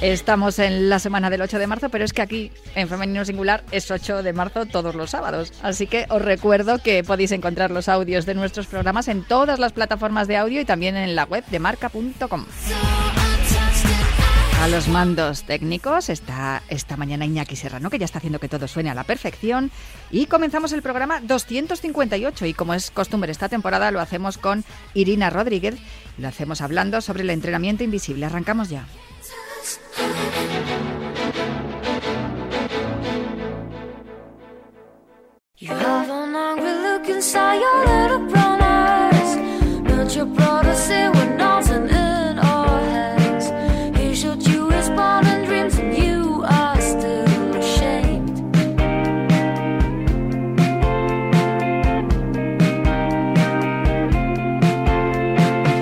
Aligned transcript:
Estamos 0.00 0.58
en 0.58 0.90
la 0.90 0.98
semana 0.98 1.30
del 1.30 1.40
8 1.40 1.58
de 1.58 1.66
marzo, 1.66 1.88
pero 1.88 2.04
es 2.04 2.12
que 2.12 2.22
aquí 2.22 2.52
en 2.74 2.88
Femenino 2.88 3.24
Singular 3.24 3.64
es 3.70 3.90
8 3.90 4.22
de 4.22 4.32
marzo 4.32 4.66
todos 4.66 4.94
los 4.94 5.10
sábados. 5.10 5.52
Así 5.62 5.86
que 5.86 6.06
os 6.10 6.20
recuerdo 6.20 6.78
que 6.78 7.02
podéis 7.04 7.32
encontrar 7.32 7.70
los 7.70 7.88
audios 7.88 8.26
de 8.26 8.34
nuestros 8.34 8.66
programas 8.66 9.08
en 9.08 9.24
todas 9.24 9.58
las 9.58 9.72
plataformas 9.72 10.28
de 10.28 10.36
audio 10.36 10.60
y 10.60 10.64
también 10.64 10.96
en 10.96 11.14
la 11.14 11.24
web 11.24 11.44
de 11.46 11.58
marca.com. 11.58 12.44
A 14.64 14.68
los 14.68 14.88
mandos 14.88 15.42
técnicos 15.42 16.08
está 16.08 16.62
esta 16.68 16.96
mañana 16.96 17.26
Iñaki 17.26 17.54
Serrano, 17.54 17.90
que 17.90 17.98
ya 17.98 18.06
está 18.06 18.16
haciendo 18.16 18.38
que 18.38 18.48
todo 18.48 18.66
suene 18.66 18.88
a 18.88 18.94
la 18.94 19.04
perfección. 19.04 19.70
Y 20.10 20.24
comenzamos 20.24 20.72
el 20.72 20.80
programa 20.80 21.20
258 21.20 22.46
y 22.46 22.54
como 22.54 22.72
es 22.72 22.90
costumbre 22.90 23.30
esta 23.30 23.50
temporada 23.50 23.90
lo 23.90 24.00
hacemos 24.00 24.38
con 24.38 24.64
Irina 24.94 25.28
Rodríguez. 25.28 25.76
Lo 26.16 26.28
hacemos 26.28 26.62
hablando 26.62 27.02
sobre 27.02 27.24
el 27.24 27.30
entrenamiento 27.30 27.84
invisible. 27.84 28.24
Arrancamos 28.24 28.70
ya. 28.70 28.86
You 29.96 30.02
have 35.68 36.10
an 36.10 36.34
angry 36.34 36.72
look 36.82 37.08
inside 37.08 37.60
your 37.60 37.86
little 37.86 38.26
brown 38.28 38.60
eyes. 38.60 39.36
Not 39.82 40.16
your 40.16 40.26
brother 40.26 40.74
say 40.74 41.08
we're 41.08 41.36
nothing 41.36 41.88
in 41.88 42.38
our 42.40 42.80
heads. 42.80 43.52
He 43.96 44.14
showed 44.16 44.42
you 44.42 44.68
his 44.70 44.88
born 44.90 45.24
dreams, 45.44 45.78
and 45.78 45.96
you 45.96 46.42
are 46.44 46.80
still 46.80 47.54
ashamed. 47.54 48.36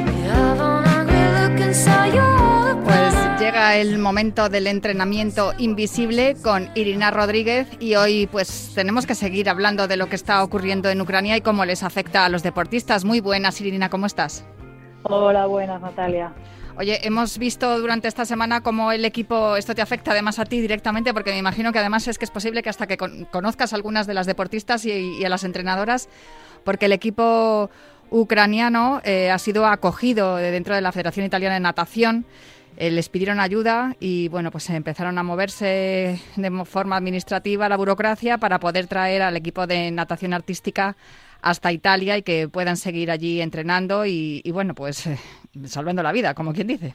You 0.06 0.22
have 0.28 0.60
an 0.60 0.84
angry 0.97 1.24
look 1.38 1.60
inside 1.66 2.14
your 2.14 2.22
llega 3.53 3.77
el 3.77 3.98
momento 3.98 4.48
del 4.48 4.67
entrenamiento 4.67 5.53
invisible 5.58 6.36
con 6.42 6.70
Irina 6.75 7.11
Rodríguez 7.11 7.69
y 7.81 7.97
hoy 7.97 8.27
pues 8.27 8.72
tenemos 8.75 9.05
que 9.06 9.14
seguir 9.14 9.50
hablando 9.50 9.86
de 9.89 9.98
lo 9.98 10.09
que 10.09 10.17
está 10.17 10.42
ocurriendo 10.42 10.89
en 10.89 10.98
Ucrania 11.03 11.36
y 11.36 11.42
cómo 11.42 11.67
les 11.67 11.83
afecta 11.83 12.25
a 12.25 12.31
los 12.31 12.42
deportistas. 12.42 13.05
Muy 13.05 13.20
buenas, 13.20 13.61
Irina, 13.61 13.91
¿cómo 13.91 14.06
estás? 14.06 14.47
Hola, 15.03 15.44
buenas, 15.44 15.83
Natalia. 15.83 16.33
Oye, 16.78 17.06
hemos 17.06 17.36
visto 17.36 17.78
durante 17.78 18.09
esta 18.09 18.25
semana 18.25 18.62
cómo 18.62 18.91
el 18.91 19.04
equipo, 19.04 19.56
esto 19.56 19.75
te 19.75 19.82
afecta 19.82 20.12
además 20.12 20.38
a 20.38 20.47
ti 20.47 20.59
directamente, 20.62 21.12
porque 21.12 21.32
me 21.32 21.38
imagino 21.38 21.72
que 21.72 21.78
además 21.78 22.09
es 22.09 22.16
que 22.16 22.25
es 22.25 22.31
posible 22.31 22.62
que 22.62 22.71
hasta 22.71 22.87
que 22.87 22.97
con- 22.97 23.26
conozcas 23.26 23.75
a 23.75 23.76
algunas 23.76 24.06
de 24.06 24.15
las 24.15 24.26
deportistas 24.26 24.87
y, 24.87 25.19
y 25.19 25.25
a 25.26 25.28
las 25.28 25.44
entrenadoras, 25.44 26.09
porque 26.65 26.87
el 26.87 26.93
equipo 26.93 27.69
ucraniano 28.09 29.03
eh, 29.05 29.31
ha 29.31 29.38
sido 29.38 29.66
acogido 29.66 30.37
de 30.37 30.50
dentro 30.50 30.75
de 30.75 30.81
la 30.81 30.93
Federación 30.93 31.26
Italiana 31.26 31.55
de 31.56 31.60
Natación. 31.60 32.25
Eh, 32.77 32.91
les 32.91 33.09
pidieron 33.09 33.38
ayuda 33.38 33.97
y 34.00 34.28
bueno, 34.28 34.50
pues 34.50 34.69
empezaron 34.71 35.19
a 35.19 35.22
moverse 35.22 36.19
de 36.37 36.65
forma 36.65 36.97
administrativa 36.97 37.69
la 37.69 37.77
burocracia 37.77 38.38
para 38.38 38.59
poder 38.59 38.87
traer 38.87 39.22
al 39.22 39.37
equipo 39.37 39.66
de 39.66 39.91
natación 39.91 40.33
artística 40.33 40.97
hasta 41.43 41.72
Italia 41.72 42.16
y 42.16 42.22
que 42.22 42.49
puedan 42.49 42.77
seguir 42.77 43.11
allí 43.11 43.41
entrenando 43.41 44.06
y, 44.06 44.41
y, 44.44 44.50
bueno, 44.53 44.75
pues 44.75 45.06
eh, 45.06 45.19
salvando 45.65 46.03
la 46.03 46.12
vida, 46.12 46.34
como 46.34 46.53
quien 46.53 46.69
dice. 46.69 46.94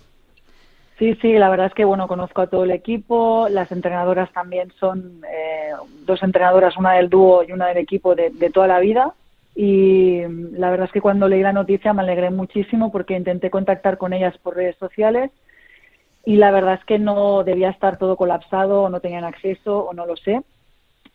Sí, 0.97 1.15
sí, 1.21 1.33
la 1.33 1.49
verdad 1.49 1.67
es 1.67 1.73
que 1.75 1.85
bueno, 1.85 2.07
conozco 2.07 2.41
a 2.41 2.47
todo 2.47 2.63
el 2.63 2.71
equipo, 2.71 3.47
las 3.49 3.71
entrenadoras 3.71 4.31
también 4.33 4.71
son 4.79 5.21
eh, 5.31 5.73
dos 6.05 6.23
entrenadoras, 6.23 6.75
una 6.75 6.93
del 6.93 7.09
dúo 7.09 7.43
y 7.43 7.51
una 7.51 7.67
del 7.67 7.77
equipo 7.77 8.15
de, 8.15 8.31
de 8.31 8.49
toda 8.49 8.65
la 8.65 8.79
vida. 8.79 9.13
Y 9.55 10.21
mm, 10.27 10.55
la 10.57 10.71
verdad 10.71 10.87
es 10.87 10.91
que 10.91 11.01
cuando 11.01 11.27
leí 11.27 11.41
la 11.41 11.53
noticia 11.53 11.93
me 11.93 12.01
alegré 12.01 12.31
muchísimo 12.31 12.91
porque 12.91 13.15
intenté 13.15 13.51
contactar 13.51 13.99
con 13.99 14.13
ellas 14.13 14.35
por 14.39 14.55
redes 14.55 14.75
sociales 14.77 15.29
y 16.27 16.35
la 16.35 16.51
verdad 16.51 16.73
es 16.73 16.83
que 16.83 16.99
no 16.99 17.45
debía 17.45 17.69
estar 17.69 17.97
todo 17.97 18.17
colapsado 18.17 18.83
o 18.83 18.89
no 18.89 18.99
tenían 18.99 19.23
acceso 19.23 19.85
o 19.85 19.93
no 19.93 20.05
lo 20.05 20.17
sé. 20.17 20.41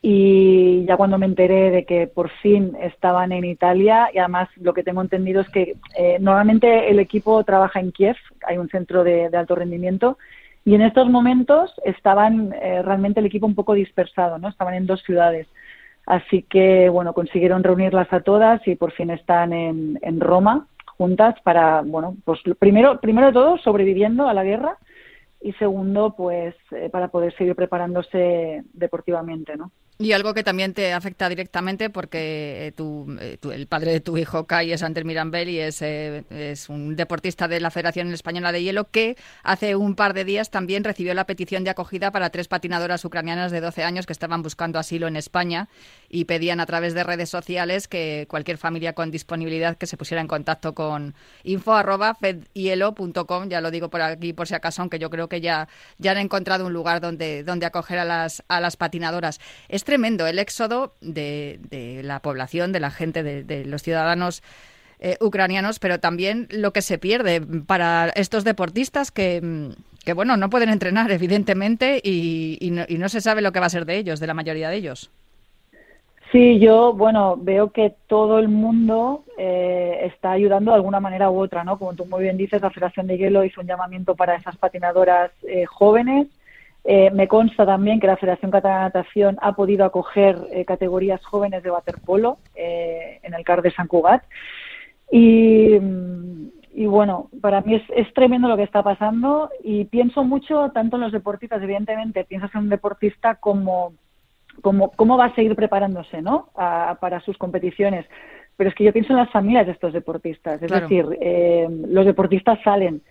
Y 0.00 0.86
ya 0.86 0.96
cuando 0.96 1.18
me 1.18 1.26
enteré 1.26 1.70
de 1.70 1.84
que 1.84 2.06
por 2.06 2.30
fin 2.40 2.74
estaban 2.80 3.30
en 3.30 3.44
Italia, 3.44 4.08
y 4.14 4.16
además 4.16 4.48
lo 4.56 4.72
que 4.72 4.82
tengo 4.82 5.02
entendido 5.02 5.42
es 5.42 5.50
que 5.50 5.76
eh, 5.98 6.16
normalmente 6.18 6.88
el 6.90 6.98
equipo 6.98 7.44
trabaja 7.44 7.78
en 7.78 7.92
Kiev, 7.92 8.16
hay 8.48 8.56
un 8.56 8.70
centro 8.70 9.04
de, 9.04 9.28
de 9.28 9.36
alto 9.36 9.54
rendimiento, 9.54 10.16
y 10.64 10.74
en 10.76 10.80
estos 10.80 11.10
momentos 11.10 11.74
estaban 11.84 12.54
eh, 12.54 12.80
realmente 12.80 13.20
el 13.20 13.26
equipo 13.26 13.44
un 13.44 13.54
poco 13.54 13.74
dispersado, 13.74 14.38
¿no? 14.38 14.48
Estaban 14.48 14.72
en 14.72 14.86
dos 14.86 15.02
ciudades. 15.02 15.46
Así 16.06 16.40
que, 16.40 16.88
bueno, 16.88 17.12
consiguieron 17.12 17.62
reunirlas 17.62 18.10
a 18.14 18.20
todas 18.20 18.66
y 18.66 18.76
por 18.76 18.92
fin 18.92 19.10
están 19.10 19.52
en, 19.52 19.98
en 20.00 20.20
Roma 20.20 20.68
juntas 20.96 21.34
para, 21.42 21.82
bueno, 21.82 22.16
pues 22.24 22.40
primero, 22.58 22.98
primero 22.98 23.26
de 23.26 23.32
todo, 23.34 23.58
sobreviviendo 23.58 24.26
a 24.26 24.32
la 24.32 24.42
guerra 24.42 24.78
y 25.42 25.52
segundo, 25.54 26.14
pues 26.16 26.54
eh, 26.70 26.88
para 26.90 27.08
poder 27.08 27.34
seguir 27.36 27.54
preparándose 27.54 28.62
deportivamente, 28.72 29.56
¿no? 29.56 29.70
Y 29.98 30.12
algo 30.12 30.34
que 30.34 30.42
también 30.42 30.74
te 30.74 30.92
afecta 30.92 31.28
directamente 31.28 31.88
porque 31.90 32.66
eh, 32.68 32.72
tu, 32.72 33.06
eh, 33.20 33.36
tu- 33.40 33.52
el 33.52 33.68
padre 33.68 33.92
de 33.92 34.00
tu 34.00 34.16
hijo, 34.16 34.46
Kai, 34.46 34.72
es 34.72 34.82
Ander 34.82 35.04
Mirambel 35.04 35.48
y 35.48 35.60
es, 35.60 35.80
es 35.82 36.68
un 36.68 36.96
deportista 36.96 37.46
de 37.46 37.60
la 37.60 37.70
Federación 37.70 38.12
Española 38.12 38.50
de 38.50 38.62
Hielo 38.64 38.90
que 38.90 39.16
hace 39.44 39.76
un 39.76 39.94
par 39.94 40.14
de 40.14 40.24
días 40.24 40.50
también 40.50 40.82
recibió 40.82 41.14
la 41.14 41.26
petición 41.26 41.62
de 41.62 41.70
acogida 41.70 42.10
para 42.10 42.30
tres 42.30 42.48
patinadoras 42.48 43.04
ucranianas 43.04 43.52
de 43.52 43.60
12 43.60 43.84
años 43.84 44.06
que 44.06 44.12
estaban 44.12 44.42
buscando 44.42 44.78
asilo 44.80 45.06
en 45.06 45.14
España 45.16 45.68
y 46.14 46.26
pedían 46.26 46.60
a 46.60 46.66
través 46.66 46.92
de 46.92 47.02
redes 47.04 47.30
sociales 47.30 47.88
que 47.88 48.26
cualquier 48.28 48.58
familia 48.58 48.92
con 48.92 49.10
disponibilidad 49.10 49.78
que 49.78 49.86
se 49.86 49.96
pusiera 49.96 50.20
en 50.20 50.28
contacto 50.28 50.74
con 50.74 51.14
info 51.42 51.72
arroba 51.72 52.14
fedhielo.com, 52.14 53.48
ya 53.48 53.62
lo 53.62 53.70
digo 53.70 53.88
por 53.88 54.02
aquí 54.02 54.34
por 54.34 54.46
si 54.46 54.54
acaso, 54.54 54.82
aunque 54.82 54.98
yo 54.98 55.08
creo 55.08 55.30
que 55.30 55.40
ya, 55.40 55.68
ya 55.96 56.10
han 56.10 56.18
encontrado 56.18 56.66
un 56.66 56.74
lugar 56.74 57.00
donde, 57.00 57.44
donde 57.44 57.64
acoger 57.64 57.98
a 57.98 58.04
las, 58.04 58.44
a 58.48 58.60
las 58.60 58.76
patinadoras. 58.76 59.40
Es 59.70 59.84
tremendo 59.84 60.26
el 60.26 60.38
éxodo 60.38 60.94
de, 61.00 61.58
de 61.70 62.02
la 62.02 62.20
población, 62.20 62.72
de 62.72 62.80
la 62.80 62.90
gente, 62.90 63.22
de, 63.22 63.64
los 63.64 63.82
ciudadanos 63.82 64.42
eh, 65.00 65.16
ucranianos, 65.18 65.78
pero 65.78 65.98
también 65.98 66.46
lo 66.50 66.74
que 66.74 66.82
se 66.82 66.98
pierde 66.98 67.40
para 67.40 68.10
estos 68.16 68.44
deportistas 68.44 69.10
que, 69.10 69.72
que 70.04 70.12
bueno, 70.12 70.36
no 70.36 70.50
pueden 70.50 70.68
entrenar, 70.68 71.10
evidentemente, 71.10 72.02
y, 72.04 72.58
y 72.60 72.70
no, 72.70 72.84
y 72.86 72.98
no 72.98 73.08
se 73.08 73.22
sabe 73.22 73.40
lo 73.40 73.52
que 73.52 73.60
va 73.60 73.66
a 73.66 73.70
ser 73.70 73.86
de 73.86 73.96
ellos, 73.96 74.20
de 74.20 74.26
la 74.26 74.34
mayoría 74.34 74.68
de 74.68 74.76
ellos. 74.76 75.10
Sí, 76.32 76.58
yo, 76.58 76.94
bueno, 76.94 77.36
veo 77.36 77.72
que 77.72 77.94
todo 78.06 78.38
el 78.38 78.48
mundo 78.48 79.22
eh, 79.36 80.00
está 80.04 80.30
ayudando 80.30 80.70
de 80.70 80.76
alguna 80.76 80.98
manera 80.98 81.30
u 81.30 81.38
otra, 81.38 81.62
¿no? 81.62 81.78
Como 81.78 81.92
tú 81.92 82.06
muy 82.06 82.22
bien 82.22 82.38
dices, 82.38 82.62
la 82.62 82.70
Federación 82.70 83.06
de 83.06 83.18
Hielo 83.18 83.44
hizo 83.44 83.60
un 83.60 83.66
llamamiento 83.66 84.14
para 84.14 84.36
esas 84.36 84.56
patinadoras 84.56 85.30
eh, 85.42 85.66
jóvenes. 85.66 86.28
Eh, 86.84 87.10
me 87.10 87.28
consta 87.28 87.66
también 87.66 88.00
que 88.00 88.06
la 88.06 88.16
Federación 88.16 88.50
Catalana 88.50 88.78
de 88.78 88.98
Natación 88.98 89.36
ha 89.42 89.52
podido 89.52 89.84
acoger 89.84 90.38
eh, 90.50 90.64
categorías 90.64 91.22
jóvenes 91.22 91.62
de 91.62 91.70
waterpolo 91.70 92.38
eh, 92.54 93.20
en 93.22 93.34
el 93.34 93.44
CAR 93.44 93.60
de 93.60 93.70
San 93.70 93.86
Cugat. 93.86 94.24
Y, 95.10 95.78
bueno, 96.86 97.28
para 97.42 97.60
mí 97.60 97.74
es, 97.74 97.82
es 97.94 98.12
tremendo 98.14 98.48
lo 98.48 98.56
que 98.56 98.62
está 98.62 98.82
pasando 98.82 99.50
y 99.62 99.84
pienso 99.84 100.24
mucho 100.24 100.70
tanto 100.70 100.96
en 100.96 101.02
los 101.02 101.12
deportistas, 101.12 101.62
evidentemente, 101.62 102.24
piensas 102.24 102.54
en 102.54 102.62
un 102.62 102.68
deportista 102.70 103.34
como 103.34 103.92
cómo, 104.62 104.92
cómo 104.92 105.18
va 105.18 105.26
a 105.26 105.34
seguir 105.34 105.54
preparándose 105.54 106.22
¿no? 106.22 106.48
A- 106.56 106.96
para 107.00 107.20
sus 107.20 107.36
competiciones. 107.36 108.06
Pero 108.56 108.70
es 108.70 108.76
que 108.76 108.84
yo 108.84 108.92
pienso 108.92 109.12
en 109.12 109.18
las 109.18 109.30
familias 109.30 109.66
de 109.66 109.72
estos 109.72 109.92
deportistas. 109.92 110.62
Es 110.62 110.68
Claro. 110.68 110.88
decir, 110.88 111.06
eh, 111.20 111.68
los 111.88 112.06
deportistas 112.06 112.58
salen, 112.62 113.02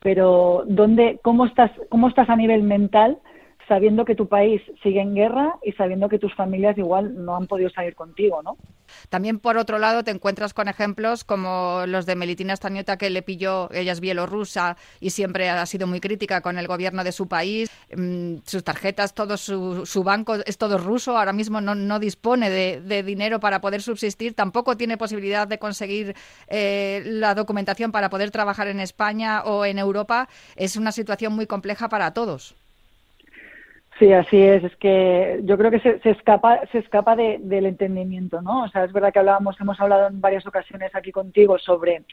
pero 0.00 0.62
¿dónde, 0.66 1.18
cómo, 1.22 1.44
estás, 1.46 1.70
¿cómo 1.90 2.08
estás 2.08 2.30
a 2.30 2.36
nivel 2.36 2.62
mental 2.62 3.18
sabiendo 3.70 4.04
que 4.04 4.16
tu 4.16 4.26
país 4.26 4.60
sigue 4.82 5.00
en 5.00 5.14
guerra 5.14 5.54
y 5.62 5.70
sabiendo 5.72 6.08
que 6.08 6.18
tus 6.18 6.34
familias 6.34 6.76
igual 6.76 7.24
no 7.24 7.36
han 7.36 7.46
podido 7.46 7.70
salir 7.70 7.94
contigo? 7.94 8.42
¿no? 8.42 8.56
También, 9.10 9.38
por 9.38 9.56
otro 9.58 9.78
lado, 9.78 10.02
te 10.02 10.10
encuentras 10.10 10.52
con 10.54 10.66
ejemplos 10.66 11.22
como 11.22 11.84
los 11.86 12.04
de 12.04 12.16
Melitina 12.16 12.56
Staniota, 12.56 12.98
que 12.98 13.10
le 13.10 13.22
pilló, 13.22 13.70
ella 13.72 13.92
es 13.92 14.00
bielorrusa 14.00 14.76
y 14.98 15.10
siempre 15.10 15.48
ha 15.50 15.64
sido 15.66 15.86
muy 15.86 16.00
crítica 16.00 16.40
con 16.40 16.58
el 16.58 16.66
gobierno 16.66 17.04
de 17.04 17.12
su 17.12 17.28
país. 17.28 17.70
Mm, 17.96 18.38
sus 18.44 18.64
tarjetas, 18.64 19.14
todo 19.14 19.36
su, 19.36 19.86
su 19.86 20.02
banco 20.02 20.34
es 20.44 20.58
todo 20.58 20.76
ruso, 20.76 21.16
ahora 21.16 21.32
mismo 21.32 21.60
no, 21.60 21.76
no 21.76 22.00
dispone 22.00 22.50
de, 22.50 23.02
dinero 23.04 23.38
para 23.38 23.60
poder 23.60 23.82
subsistir, 23.82 24.34
tampoco 24.34 24.76
tiene 24.76 24.98
posibilidad 24.98 25.46
de 25.46 25.58
conseguir 25.58 26.16
eh, 26.48 27.02
la 27.06 27.36
documentación 27.36 27.92
para 27.92 28.10
poder 28.10 28.32
trabajar 28.32 28.66
en 28.66 28.80
España 28.80 29.42
o 29.44 29.64
en 29.64 29.78
Europa. 29.78 30.28
Es 30.56 30.76
una 30.76 30.90
situación 30.90 31.34
muy 31.34 31.46
compleja 31.46 31.88
para 31.88 32.12
todos. 32.12 32.56
Sí, 34.00 34.14
así 34.14 34.38
es. 34.38 34.64
Es 34.64 34.74
que 34.76 35.40
yo 35.44 35.58
creo 35.58 35.70
que 35.70 35.78
se, 35.78 36.00
escapa, 36.08 36.60
se 36.72 36.78
escapa 36.78 37.14
del 37.16 37.66
entendimiento, 37.66 38.40
¿no? 38.40 38.64
O 38.64 38.68
sea, 38.68 38.84
es 38.84 38.92
verdad 38.94 39.12
que 39.12 39.18
hablábamos, 39.18 39.60
hemos 39.60 39.78
hablado 39.78 40.08
en 40.08 40.22
varias 40.22 40.46
ocasiones 40.46 40.94
aquí 40.94 41.12
contigo 41.12 41.58
sobre 41.58 42.04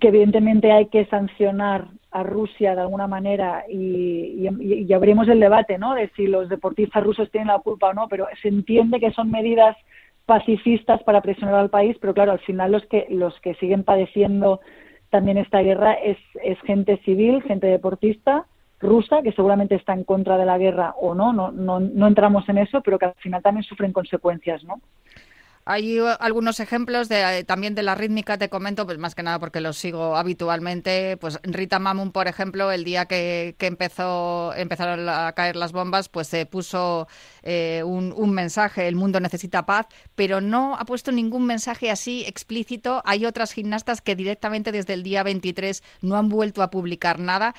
que 0.00 0.08
evidentemente 0.08 0.72
hay 0.72 0.86
que 0.86 1.04
sancionar 1.04 1.88
a 2.10 2.22
Rusia 2.22 2.74
de 2.74 2.80
alguna 2.80 3.06
manera 3.06 3.64
y, 3.68 4.48
y, 4.60 4.92
abrimos 4.94 5.28
el 5.28 5.40
debate, 5.40 5.76
¿no? 5.76 5.94
De 5.94 6.08
si 6.16 6.26
los 6.26 6.48
deportistas 6.48 7.04
rusos 7.04 7.30
tienen 7.30 7.48
la 7.48 7.58
culpa 7.58 7.90
o 7.90 7.92
no, 7.92 8.08
pero 8.08 8.26
se 8.40 8.48
entiende 8.48 8.98
que 8.98 9.12
son 9.12 9.30
medidas 9.30 9.76
pacifistas 10.24 11.02
para 11.02 11.20
presionar 11.20 11.56
al 11.56 11.68
país, 11.68 11.98
pero 12.00 12.14
claro, 12.14 12.32
al 12.32 12.40
final 12.40 12.72
los 12.72 12.86
que 12.86 13.06
los 13.10 13.38
que 13.40 13.54
siguen 13.56 13.84
padeciendo 13.84 14.60
también 15.10 15.36
esta 15.36 15.60
guerra 15.60 15.92
es, 15.92 16.16
es 16.42 16.58
gente 16.62 16.96
civil, 17.04 17.42
gente 17.42 17.66
deportista 17.66 18.46
rusa, 18.84 19.22
que 19.22 19.32
seguramente 19.32 19.74
está 19.74 19.92
en 19.92 20.04
contra 20.04 20.38
de 20.38 20.44
la 20.44 20.58
guerra 20.58 20.94
o 21.00 21.14
no, 21.14 21.32
no, 21.32 21.50
no, 21.50 22.06
entramos 22.06 22.48
en 22.48 22.58
eso, 22.58 22.80
pero 22.82 22.98
que 22.98 23.06
al 23.06 23.14
final 23.14 23.42
también 23.42 23.64
sufren 23.64 23.92
consecuencias, 23.92 24.62
¿no? 24.64 24.80
Hay 25.66 25.98
uh, 25.98 26.08
algunos 26.20 26.60
ejemplos 26.60 27.08
de, 27.08 27.38
eh, 27.38 27.44
también 27.44 27.74
de 27.74 27.82
la 27.82 27.94
rítmica, 27.94 28.36
te 28.36 28.50
comento, 28.50 28.84
pues 28.84 28.98
más 28.98 29.14
que 29.14 29.22
nada 29.22 29.38
porque 29.38 29.62
los 29.62 29.78
sigo 29.78 30.14
habitualmente. 30.14 31.16
Pues 31.16 31.40
Rita 31.42 31.78
Mamun, 31.78 32.12
por 32.12 32.28
ejemplo, 32.28 32.70
el 32.70 32.84
día 32.84 33.06
que, 33.06 33.56
empezó, 33.58 34.54
empezaron 34.54 35.08
a 35.08 35.32
caer 35.32 35.56
las 35.56 35.72
bombas, 35.72 36.10
pues 36.10 36.28
se 36.28 36.44
puso 36.44 37.08
eh, 37.42 37.82
un, 37.82 38.12
un, 38.14 38.32
mensaje, 38.32 38.86
el 38.88 38.94
mundo 38.94 39.20
necesita 39.20 39.64
paz, 39.64 39.86
pero 40.14 40.42
no 40.42 40.76
ha 40.76 40.84
puesto 40.84 41.12
ningún 41.12 41.46
mensaje 41.46 41.90
así 41.90 42.26
explícito. 42.26 43.00
Hay 43.06 43.24
otras 43.24 43.52
gimnastas 43.52 44.02
que 44.02 44.16
directamente 44.16 44.70
desde 44.70 44.92
el 44.92 45.02
día 45.02 45.22
23 45.22 45.82
no 46.02 46.16
han 46.16 46.28
vuelto 46.28 46.62
a 46.62 46.68
publicar 46.68 47.18
nada 47.18 47.54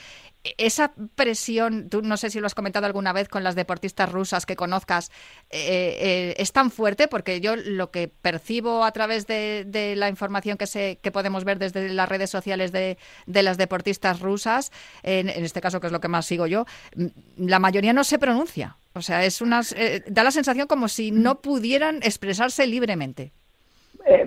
esa 0.58 0.94
presión, 1.16 1.90
tú 1.90 2.02
no 2.02 2.18
sé 2.18 2.30
si 2.30 2.40
lo 2.40 2.46
has 2.46 2.56
comentado 2.56 2.86
alguna 2.86 3.14
vez 3.14 3.28
con 3.28 3.44
las 3.44 3.56
deportistas 3.56 4.12
rusas 4.12 4.46
que 4.46 4.56
conozcas, 4.56 5.12
eh, 5.50 5.98
eh, 6.00 6.36
es 6.38 6.52
tan 6.52 6.72
fuerte 6.72 7.08
porque 7.08 7.42
yo 7.42 7.56
lo 7.56 7.92
que 7.92 8.08
percibo 8.08 8.84
a 8.84 8.92
través 8.92 9.28
de, 9.28 9.94
la 9.98 10.10
información 10.10 10.58
que, 10.58 10.68
se, 10.68 10.98
que 11.02 11.12
podemos 11.12 11.44
ver 11.44 11.60
desde 11.60 11.90
las 11.90 12.10
redes 12.10 12.30
sociales 12.30 12.72
de, 12.72 12.98
las 13.26 13.58
deportistas 13.58 14.20
rusas, 14.20 14.72
en, 15.04 15.30
este 15.30 15.62
caso 15.62 15.80
que 15.80 15.88
es 15.88 15.94
lo 15.94 16.00
que 16.00 16.08
más 16.08 16.26
sigo 16.26 16.48
yo, 16.48 16.66
mm, 16.96 17.06
la 17.38 17.60
mayoría 17.60 17.94
no 17.94 18.04
se 18.04 18.20
pronuncia. 18.20 18.78
O 18.94 19.02
sea, 19.02 19.26
es 19.26 19.42
una, 19.42 19.62
eh, 19.76 20.04
da 20.08 20.24
la 20.24 20.32
sensación 20.32 20.68
como 20.68 20.88
si 20.88 21.12
no 21.12 21.42
pudieran 21.42 21.98
expresarse 21.98 22.66
libremente. 22.68 23.32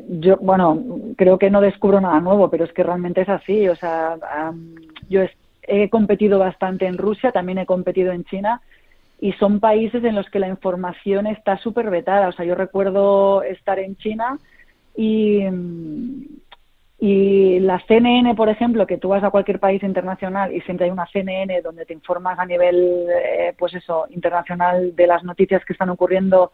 yo, 0.09 0.37
bueno, 0.38 0.82
creo 1.17 1.38
que 1.38 1.50
no 1.50 1.61
descubro 1.61 2.00
nada 2.00 2.21
nuevo, 2.21 2.50
pero 2.50 2.64
es 2.64 2.73
que 2.73 2.82
realmente 2.82 3.23
es 3.23 3.29
así. 3.29 3.69
O 3.69 3.76
sea, 3.76 4.17
yo 5.09 5.23
he 5.69 5.88
competido 5.88 6.38
bastante 6.38 6.87
en 6.87 6.99
Rusia, 6.99 7.32
también 7.32 7.59
he 7.59 7.67
competido 7.67 8.12
en 8.12 8.25
China 8.25 8.61
y 9.20 9.32
son 9.32 9.61
países 9.61 10.03
en 10.05 10.15
los 10.15 10.29
que 10.31 10.38
la 10.38 10.49
información 10.49 11.26
está 11.26 11.59
súper 11.59 11.91
vetada. 11.91 12.29
O 12.29 12.32
sea, 12.32 12.44
yo 12.44 12.55
recuerdo 12.55 13.43
estar 13.43 13.79
en 13.79 13.97
China 13.97 14.38
y, 14.97 15.44
la 17.61 17.81
CNN, 17.87 18.35
por 18.35 18.49
ejemplo, 18.49 18.87
que 18.87 18.99
tú 18.99 19.09
vas 19.11 19.23
a 19.23 19.31
cualquier 19.31 19.61
país 19.61 19.82
internacional 19.82 20.53
y 20.55 20.61
siempre 20.62 20.87
hay 20.87 20.91
una 20.91 21.06
CNN 21.06 21.61
donde 21.62 21.85
te 21.85 21.93
informas 21.93 22.38
a 22.38 22.47
nivel, 22.47 23.06
eh, 23.09 23.55
pues 23.59 23.75
eso, 23.75 24.06
internacional 24.11 24.97
de 24.97 25.06
las 25.06 25.23
noticias 25.23 25.64
que 25.64 25.75
están 25.75 25.91
ocurriendo 25.91 26.53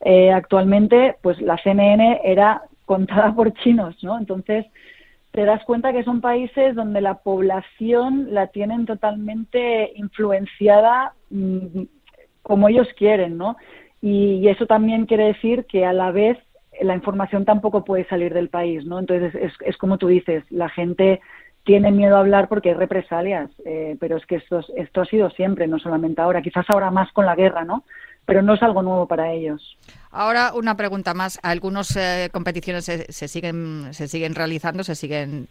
eh, 0.00 0.32
actualmente, 0.32 1.16
pues 1.20 1.40
la 1.40 1.58
CNN 1.58 2.20
era 2.24 2.62
contada 2.84 3.32
por 3.36 3.52
chinos, 3.54 3.96
¿no? 4.02 4.18
Entonces, 4.18 4.66
te 5.32 5.44
das 5.44 5.64
cuenta 5.64 5.92
que 5.92 6.04
son 6.04 6.20
países 6.20 6.74
donde 6.74 7.00
la 7.00 7.14
población 7.14 8.28
la 8.34 8.48
tienen 8.48 8.86
totalmente 8.86 9.92
influenciada 9.96 11.14
mm, 11.30 11.82
como 12.42 12.68
ellos 12.68 12.88
quieren, 12.96 13.38
¿no? 13.38 13.56
Y, 14.00 14.46
eso 14.48 14.66
también 14.66 15.06
quiere 15.06 15.26
decir 15.26 15.64
que 15.66 15.86
a 15.86 15.92
la 15.92 16.10
vez 16.10 16.36
la 16.80 16.94
información 16.94 17.44
tampoco 17.44 17.84
puede 17.84 18.06
salir 18.08 18.34
del 18.34 18.48
país, 18.48 18.84
¿no? 18.84 18.98
Entonces 18.98 19.34
es, 19.34 19.52
es 19.64 19.76
como 19.76 19.96
tú 19.96 20.08
dices, 20.08 20.44
la 20.50 20.68
gente 20.68 21.20
tiene 21.64 21.92
miedo 21.92 22.16
a 22.16 22.20
hablar 22.20 22.48
porque 22.48 22.70
hay 22.70 22.74
represalias, 22.74 23.50
eh, 23.64 23.96
pero 24.00 24.16
es 24.16 24.26
que 24.26 24.36
esto, 24.36 24.60
esto 24.76 25.00
ha 25.00 25.04
sido 25.06 25.30
siempre, 25.30 25.66
no 25.66 25.78
solamente 25.78 26.20
ahora, 26.20 26.42
quizás 26.42 26.66
ahora 26.68 26.90
más 26.90 27.12
con 27.12 27.24
la 27.24 27.36
guerra, 27.36 27.64
¿no? 27.64 27.84
Pero 28.26 28.42
no 28.42 28.54
es 28.54 28.62
algo 28.62 28.82
nuevo 28.82 29.06
para 29.06 29.32
ellos. 29.32 29.78
Ahora 30.12 30.52
una 30.54 30.76
pregunta 30.76 31.14
más. 31.14 31.38
Algunas 31.42 31.96
eh, 31.96 32.28
competiciones 32.32 32.84
se, 32.84 33.28
siguen 33.28 33.88
se 33.92 34.08
siguen 34.08 34.34
realizando, 34.34 34.84
se 34.84 34.94
siguen 34.94 35.48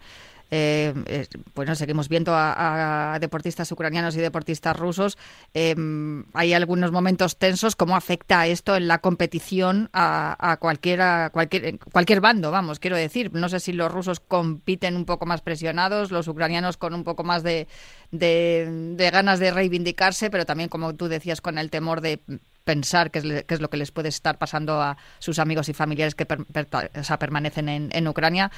eh, 0.53 0.93
eh, 1.05 1.27
bueno, 1.55 1.75
seguimos 1.75 2.09
viendo 2.09 2.33
a, 2.35 3.17
deportistas 3.21 3.71
ucranianos 3.71 4.15
y 4.17 4.19
deportistas 4.19 4.77
rusos. 4.77 5.17
Em, 5.53 6.25
hay 6.33 6.53
algunos 6.53 6.91
momentos 6.91 7.37
tensos. 7.37 7.77
¿Cómo 7.77 7.95
afecta 7.95 8.45
esto 8.47 8.75
en 8.75 8.87
la 8.89 8.99
competición 8.99 9.89
a, 9.93 10.57
cualquier, 10.59 10.99
cualquier, 11.31 11.79
cualquier 11.79 12.19
bando? 12.19 12.51
Vamos, 12.51 12.79
quiero 12.79 12.97
decir. 12.97 13.33
No 13.33 13.47
sé 13.47 13.61
si 13.61 13.71
los 13.71 13.91
rusos 13.91 14.19
compiten 14.19 14.97
un 14.97 15.05
poco 15.05 15.25
más 15.25 15.41
presionados, 15.41 16.11
los 16.11 16.27
ucranianos 16.27 16.75
con 16.75 16.93
un 16.93 17.05
poco 17.05 17.23
más 17.23 17.43
de, 17.43 17.67
de 18.11 19.09
ganas 19.11 19.39
de 19.39 19.51
reivindicarse, 19.51 20.29
pero 20.29 20.45
también, 20.45 20.69
como 20.69 20.93
tú 20.95 21.07
decías, 21.07 21.39
con 21.39 21.57
el 21.57 21.69
temor 21.69 22.01
de 22.01 22.21
pensar 22.63 23.11
qué 23.11 23.43
es, 23.47 23.61
lo 23.61 23.69
que 23.69 23.77
les 23.77 23.91
puede 23.91 24.09
estar 24.09 24.37
pasando 24.37 24.81
a 24.81 24.97
sus 25.19 25.39
amigos 25.39 25.69
y 25.69 25.73
familiares 25.73 26.15
que 26.15 26.25
permanecen 26.25 27.69
en, 27.69 28.07
Ucrania, 28.07 28.51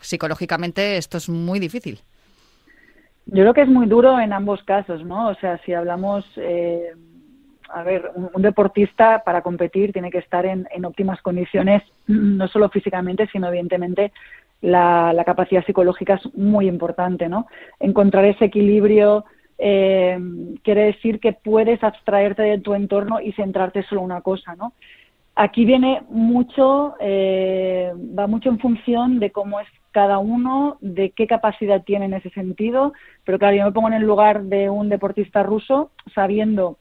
psicológicamente 0.00 0.96
esto 0.96 1.18
es 1.18 1.28
muy 1.28 1.58
difícil. 1.58 2.00
Yo 3.26 3.42
creo 3.42 3.54
que 3.54 3.62
es 3.62 3.68
muy 3.68 3.86
duro 3.86 4.18
en 4.18 4.32
ambos 4.32 4.62
casos, 4.62 5.04
¿no? 5.04 5.28
O 5.28 5.34
sea, 5.34 5.58
si 5.58 5.74
hablamos, 5.74 6.24
eh, 6.36 6.92
a 7.68 7.82
ver, 7.82 8.10
un, 8.14 8.40
deportista 8.40 9.22
para 9.22 9.42
competir 9.42 9.92
tiene 9.92 10.10
que 10.10 10.18
estar 10.18 10.46
en, 10.46 10.66
óptimas 10.84 11.20
condiciones, 11.20 11.82
no 12.06 12.48
solo 12.48 12.70
físicamente, 12.70 13.28
sino 13.30 13.48
evidentemente 13.48 14.12
la, 14.62 15.12
la 15.12 15.24
capacidad 15.24 15.64
psicológica 15.64 16.14
es 16.14 16.34
muy 16.34 16.66
importante, 16.68 17.28
¿no? 17.28 17.46
Encontrar 17.78 18.24
ese 18.24 18.46
equilibrio 18.46 19.26
eh, 19.58 20.18
quiere 20.62 20.84
decir 20.84 21.20
que 21.20 21.32
puedes 21.32 21.82
abstraerte 21.82 22.42
de 22.42 22.58
tu 22.58 22.74
entorno 22.74 23.20
y 23.20 23.32
centrarte 23.32 23.82
solo 23.82 24.02
en 24.02 24.06
una 24.06 24.20
cosa, 24.20 24.54
¿no? 24.56 24.72
Aquí 25.34 25.64
viene 25.64 26.02
mucho, 26.08 26.96
eh, 27.00 27.92
va 28.18 28.26
mucho 28.26 28.48
en 28.48 28.58
función 28.58 29.20
de 29.20 29.30
cómo 29.30 29.60
es 29.60 29.68
cada 29.92 30.18
uno, 30.18 30.78
de 30.80 31.10
qué 31.10 31.26
capacidad 31.26 31.82
tiene 31.84 32.06
en 32.06 32.14
ese 32.14 32.30
sentido, 32.30 32.92
pero 33.24 33.38
claro, 33.38 33.56
yo 33.56 33.64
me 33.64 33.72
pongo 33.72 33.88
en 33.88 33.94
el 33.94 34.02
lugar 34.02 34.42
de 34.44 34.68
un 34.68 34.88
deportista 34.88 35.42
ruso 35.42 35.90
sabiendo 36.14 36.78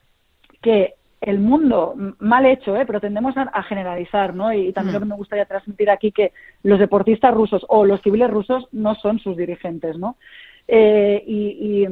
que 0.61 0.95
el 1.21 1.39
mundo, 1.39 1.95
mal 2.19 2.45
hecho, 2.45 2.75
¿eh? 2.75 2.85
pero 2.85 3.01
tendemos 3.01 3.35
a, 3.37 3.63
generalizar, 3.63 4.35
¿no? 4.35 4.53
Y, 4.53 4.71
también 4.71 4.93
lo 4.93 4.99
que 4.99 5.05
me 5.05 5.15
gustaría 5.15 5.45
transmitir 5.45 5.89
aquí 5.89 6.11
que 6.11 6.31
los 6.63 6.79
deportistas 6.79 7.33
rusos 7.33 7.65
o 7.69 7.85
los 7.85 8.01
civiles 8.01 8.29
rusos 8.29 8.67
no 8.71 8.95
son 8.95 9.19
sus 9.19 9.35
dirigentes, 9.35 9.97
¿no? 9.97 10.17
Eh, 10.67 11.23
y, 11.25 11.85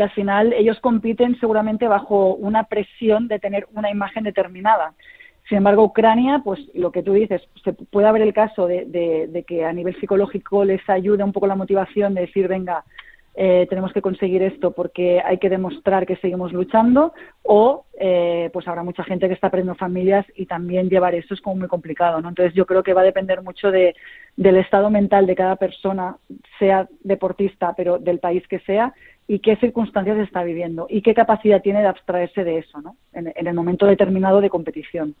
al 0.00 0.10
final 0.10 0.52
ellos 0.52 0.78
compiten 0.80 1.38
seguramente 1.40 1.88
bajo 1.88 2.34
una 2.34 2.64
presión 2.64 3.28
de 3.28 3.38
tener 3.38 3.66
una 3.74 3.90
imagen 3.90 4.24
determinada. 4.24 4.94
Sin 5.48 5.58
embargo, 5.58 5.84
Ucrania, 5.84 6.40
pues 6.44 6.60
lo 6.74 6.90
que 6.90 7.02
tú 7.02 7.12
dices, 7.12 7.42
se 7.62 7.72
puede 7.72 8.06
haber 8.06 8.22
el 8.22 8.34
caso 8.34 8.66
de, 8.66 8.84
de 8.86 9.44
que 9.44 9.64
a 9.64 9.72
nivel 9.72 9.98
psicológico 10.00 10.64
les 10.64 10.86
ayude 10.88 11.24
un 11.24 11.32
poco 11.32 11.46
la 11.46 11.54
motivación 11.54 12.14
de 12.14 12.22
decir, 12.22 12.48
venga, 12.48 12.84
eh, 13.38 13.66
tenemos 13.68 13.92
que 13.92 14.00
conseguir 14.00 14.42
esto 14.42 14.70
porque 14.70 15.20
hay 15.22 15.36
que 15.36 15.50
demostrar 15.50 16.06
que 16.06 16.16
seguimos 16.16 16.54
luchando 16.54 17.12
o 17.42 17.84
eh, 18.00 18.48
pues 18.50 18.66
habrá 18.66 18.82
mucha 18.82 19.04
gente 19.04 19.28
que 19.28 19.34
está 19.34 19.50
perdiendo 19.50 19.74
familias 19.74 20.24
y 20.34 20.46
también 20.46 20.88
llevar 20.88 21.14
esto 21.14 21.34
es 21.34 21.42
como 21.42 21.56
muy 21.56 21.68
complicado 21.68 22.22
¿no? 22.22 22.30
entonces 22.30 22.54
yo 22.54 22.64
creo 22.64 22.82
que 22.82 22.94
va 22.94 23.02
a 23.02 23.04
depender 23.04 23.42
mucho 23.42 23.70
de, 23.70 23.94
del 24.38 24.56
estado 24.56 24.88
mental 24.88 25.26
de 25.26 25.34
cada 25.34 25.56
persona 25.56 26.16
sea 26.58 26.88
deportista 27.00 27.74
pero 27.76 27.98
del 27.98 28.20
país 28.20 28.42
que 28.48 28.60
sea 28.60 28.94
y 29.28 29.40
qué 29.40 29.56
circunstancias 29.56 30.16
está 30.18 30.42
viviendo 30.42 30.86
y 30.88 31.02
qué 31.02 31.12
capacidad 31.12 31.60
tiene 31.60 31.82
de 31.82 31.88
abstraerse 31.88 32.42
de 32.42 32.58
eso 32.58 32.80
¿no? 32.80 32.96
en, 33.12 33.34
en 33.36 33.46
el 33.46 33.54
momento 33.54 33.84
determinado 33.84 34.40
de 34.40 34.48
competición 34.48 35.14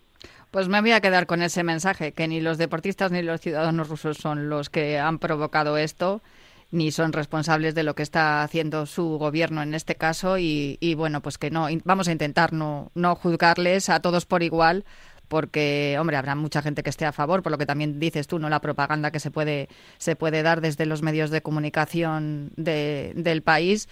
pues 0.50 0.68
me 0.68 0.80
voy 0.80 0.92
a 0.92 1.02
quedar 1.02 1.26
con 1.26 1.42
ese 1.42 1.64
mensaje, 1.64 2.12
que 2.12 2.28
ni 2.28 2.40
los 2.40 2.56
deportistas 2.56 3.12
ni 3.12 3.20
los 3.20 3.42
ciudadanos 3.42 3.90
rusos 3.90 4.16
son 4.16 4.48
los 4.48 4.70
que 4.70 4.98
han 4.98 5.18
provocado 5.18 5.76
esto, 5.76 6.22
ni 6.70 6.90
son 6.90 7.12
responsables 7.12 7.74
de 7.74 7.82
lo 7.82 7.94
que 7.94 8.02
está 8.02 8.42
haciendo 8.42 8.86
su 8.86 9.18
gobierno 9.18 9.62
en 9.62 9.74
este 9.74 9.94
caso 9.94 10.38
y, 10.38 10.94
bueno, 10.96 11.22
pues 11.22 11.38
que 11.38 11.50
no, 11.50 11.68
vamos 11.84 12.08
a 12.08 12.12
intentar 12.12 12.52
no, 12.52 12.90
no 12.94 13.14
juzgarles 13.14 13.88
a 13.88 14.00
todos 14.00 14.26
por 14.26 14.42
igual 14.42 14.84
porque, 15.28 15.96
hombre, 15.98 16.16
habrá 16.16 16.34
mucha 16.34 16.62
gente 16.62 16.82
que 16.82 16.90
esté 16.90 17.04
a 17.04 17.12
favor, 17.12 17.42
por 17.42 17.50
lo 17.50 17.58
que 17.58 17.66
también 17.66 17.98
dices 17.98 18.26
tú, 18.26 18.38
¿no? 18.38 18.48
La 18.48 18.60
propaganda 18.60 19.10
que 19.10 19.20
se 19.20 19.30
puede, 19.30 19.68
se 19.98 20.14
puede 20.14 20.42
dar 20.42 20.60
desde 20.60 20.86
los 20.86 21.02
medios 21.02 21.30
de 21.30 21.42
comunicación 21.42 22.52
del 22.56 23.42
país, 23.42 23.88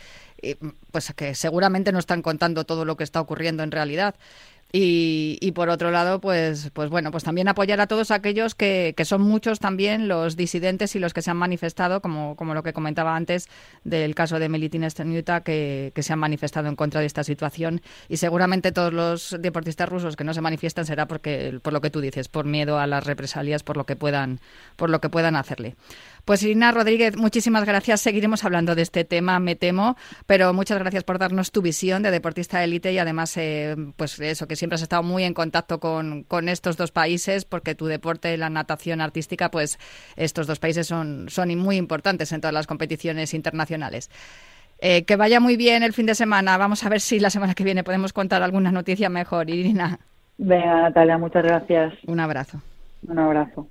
pues 0.92 1.12
que 1.14 1.34
seguramente 1.34 1.90
no 1.90 1.98
están 1.98 2.22
contando 2.22 2.64
todo 2.64 2.84
lo 2.84 2.96
que 2.96 3.04
está 3.04 3.20
ocurriendo 3.20 3.62
en 3.62 3.72
realidad. 3.72 4.14
Y, 4.76 5.52
por 5.52 5.68
otro 5.68 5.92
lado, 5.92 6.20
pues, 6.20 6.70
pues 6.72 6.90
bueno, 6.90 7.12
pues 7.12 7.22
también 7.22 7.46
apoyar 7.46 7.80
a 7.80 7.86
todos 7.86 8.10
aquellos 8.10 8.56
que, 8.56 8.92
que, 8.96 9.04
son 9.04 9.22
muchos 9.22 9.60
también 9.60 10.08
los 10.08 10.34
disidentes 10.34 10.96
y 10.96 10.98
los 10.98 11.14
que 11.14 11.22
se 11.22 11.30
han 11.30 11.36
manifestado, 11.36 12.02
como, 12.02 12.34
como 12.34 12.54
lo 12.54 12.64
que 12.64 12.72
comentaba 12.72 13.14
antes 13.14 13.48
del 13.84 14.16
caso 14.16 14.40
de 14.40 14.48
Melitin 14.48 14.90
Stenuta, 14.90 15.42
que, 15.44 15.92
que 15.94 16.02
se 16.02 16.12
han 16.12 16.18
manifestado 16.18 16.66
en 16.66 16.74
contra 16.74 17.00
de 17.00 17.06
esta 17.06 17.22
situación. 17.22 17.82
Y 18.08 18.16
seguramente 18.16 18.72
todos 18.72 18.92
los 18.92 19.36
deportistas 19.38 19.88
rusos 19.88 20.16
que 20.16 20.24
no 20.24 20.34
se 20.34 20.40
manifiestan 20.40 20.86
será 20.86 21.06
porque, 21.06 21.60
por 21.62 21.72
lo 21.72 21.80
que 21.80 21.90
tú 21.90 22.00
dices, 22.00 22.26
por 22.26 22.44
miedo 22.44 22.80
a 22.80 22.88
las 22.88 23.04
represalias, 23.04 23.62
por 23.62 23.76
lo 23.76 23.86
que 23.86 23.94
puedan, 23.94 24.40
por 24.74 24.90
lo 24.90 25.00
que 25.00 25.08
puedan 25.08 25.36
hacerle. 25.36 25.76
Pues 26.24 26.42
Irina 26.42 26.72
Rodríguez, 26.72 27.16
muchísimas 27.16 27.64
gracias. 27.64 28.00
Seguiremos 28.00 28.44
hablando 28.44 28.74
de 28.74 28.82
este 28.82 29.04
tema, 29.04 29.38
me 29.38 29.54
temo, 29.54 29.96
pero 30.26 30.52
muchas 30.52 30.78
gracias 30.78 31.04
por 31.04 31.18
darnos 31.18 31.52
tu 31.52 31.62
visión 31.62 32.02
de 32.02 32.10
deportista 32.10 32.64
élite 32.64 32.92
y 32.92 32.98
además, 32.98 33.36
eh, 33.36 33.76
pues 33.96 34.18
eso, 34.18 34.48
que 34.48 34.56
siempre 34.64 34.76
has 34.76 34.82
estado 34.82 35.02
muy 35.02 35.24
en 35.24 35.34
contacto 35.34 35.78
con, 35.78 36.22
con, 36.22 36.48
estos 36.48 36.78
dos 36.78 36.90
países, 36.90 37.44
porque 37.44 37.74
tu 37.74 37.84
deporte, 37.84 38.34
la 38.38 38.48
natación 38.48 39.02
artística, 39.02 39.50
pues 39.50 39.78
estos 40.16 40.46
dos 40.46 40.58
países 40.58 40.86
son, 40.86 41.26
son 41.28 41.54
muy 41.58 41.76
importantes 41.76 42.32
en 42.32 42.40
todas 42.40 42.54
las 42.54 42.66
competiciones 42.66 43.34
internacionales. 43.34 44.10
Eh, 44.80 45.04
que 45.04 45.16
vaya 45.16 45.38
muy 45.38 45.58
bien 45.58 45.82
el 45.82 45.92
fin 45.92 46.06
de 46.06 46.14
semana. 46.14 46.56
Vamos 46.56 46.82
a 46.82 46.88
ver 46.88 47.02
si 47.02 47.20
la 47.20 47.28
semana 47.28 47.52
que 47.52 47.62
viene 47.62 47.84
podemos 47.84 48.14
contar 48.14 48.42
alguna 48.42 48.72
noticia 48.72 49.10
mejor, 49.10 49.50
Irina. 49.50 49.98
Venga, 50.38 50.80
Natalia, 50.80 51.18
muchas 51.18 51.44
gracias. 51.44 51.92
Un 52.06 52.20
abrazo. 52.20 52.62
Un 53.06 53.18
abrazo. 53.18 53.68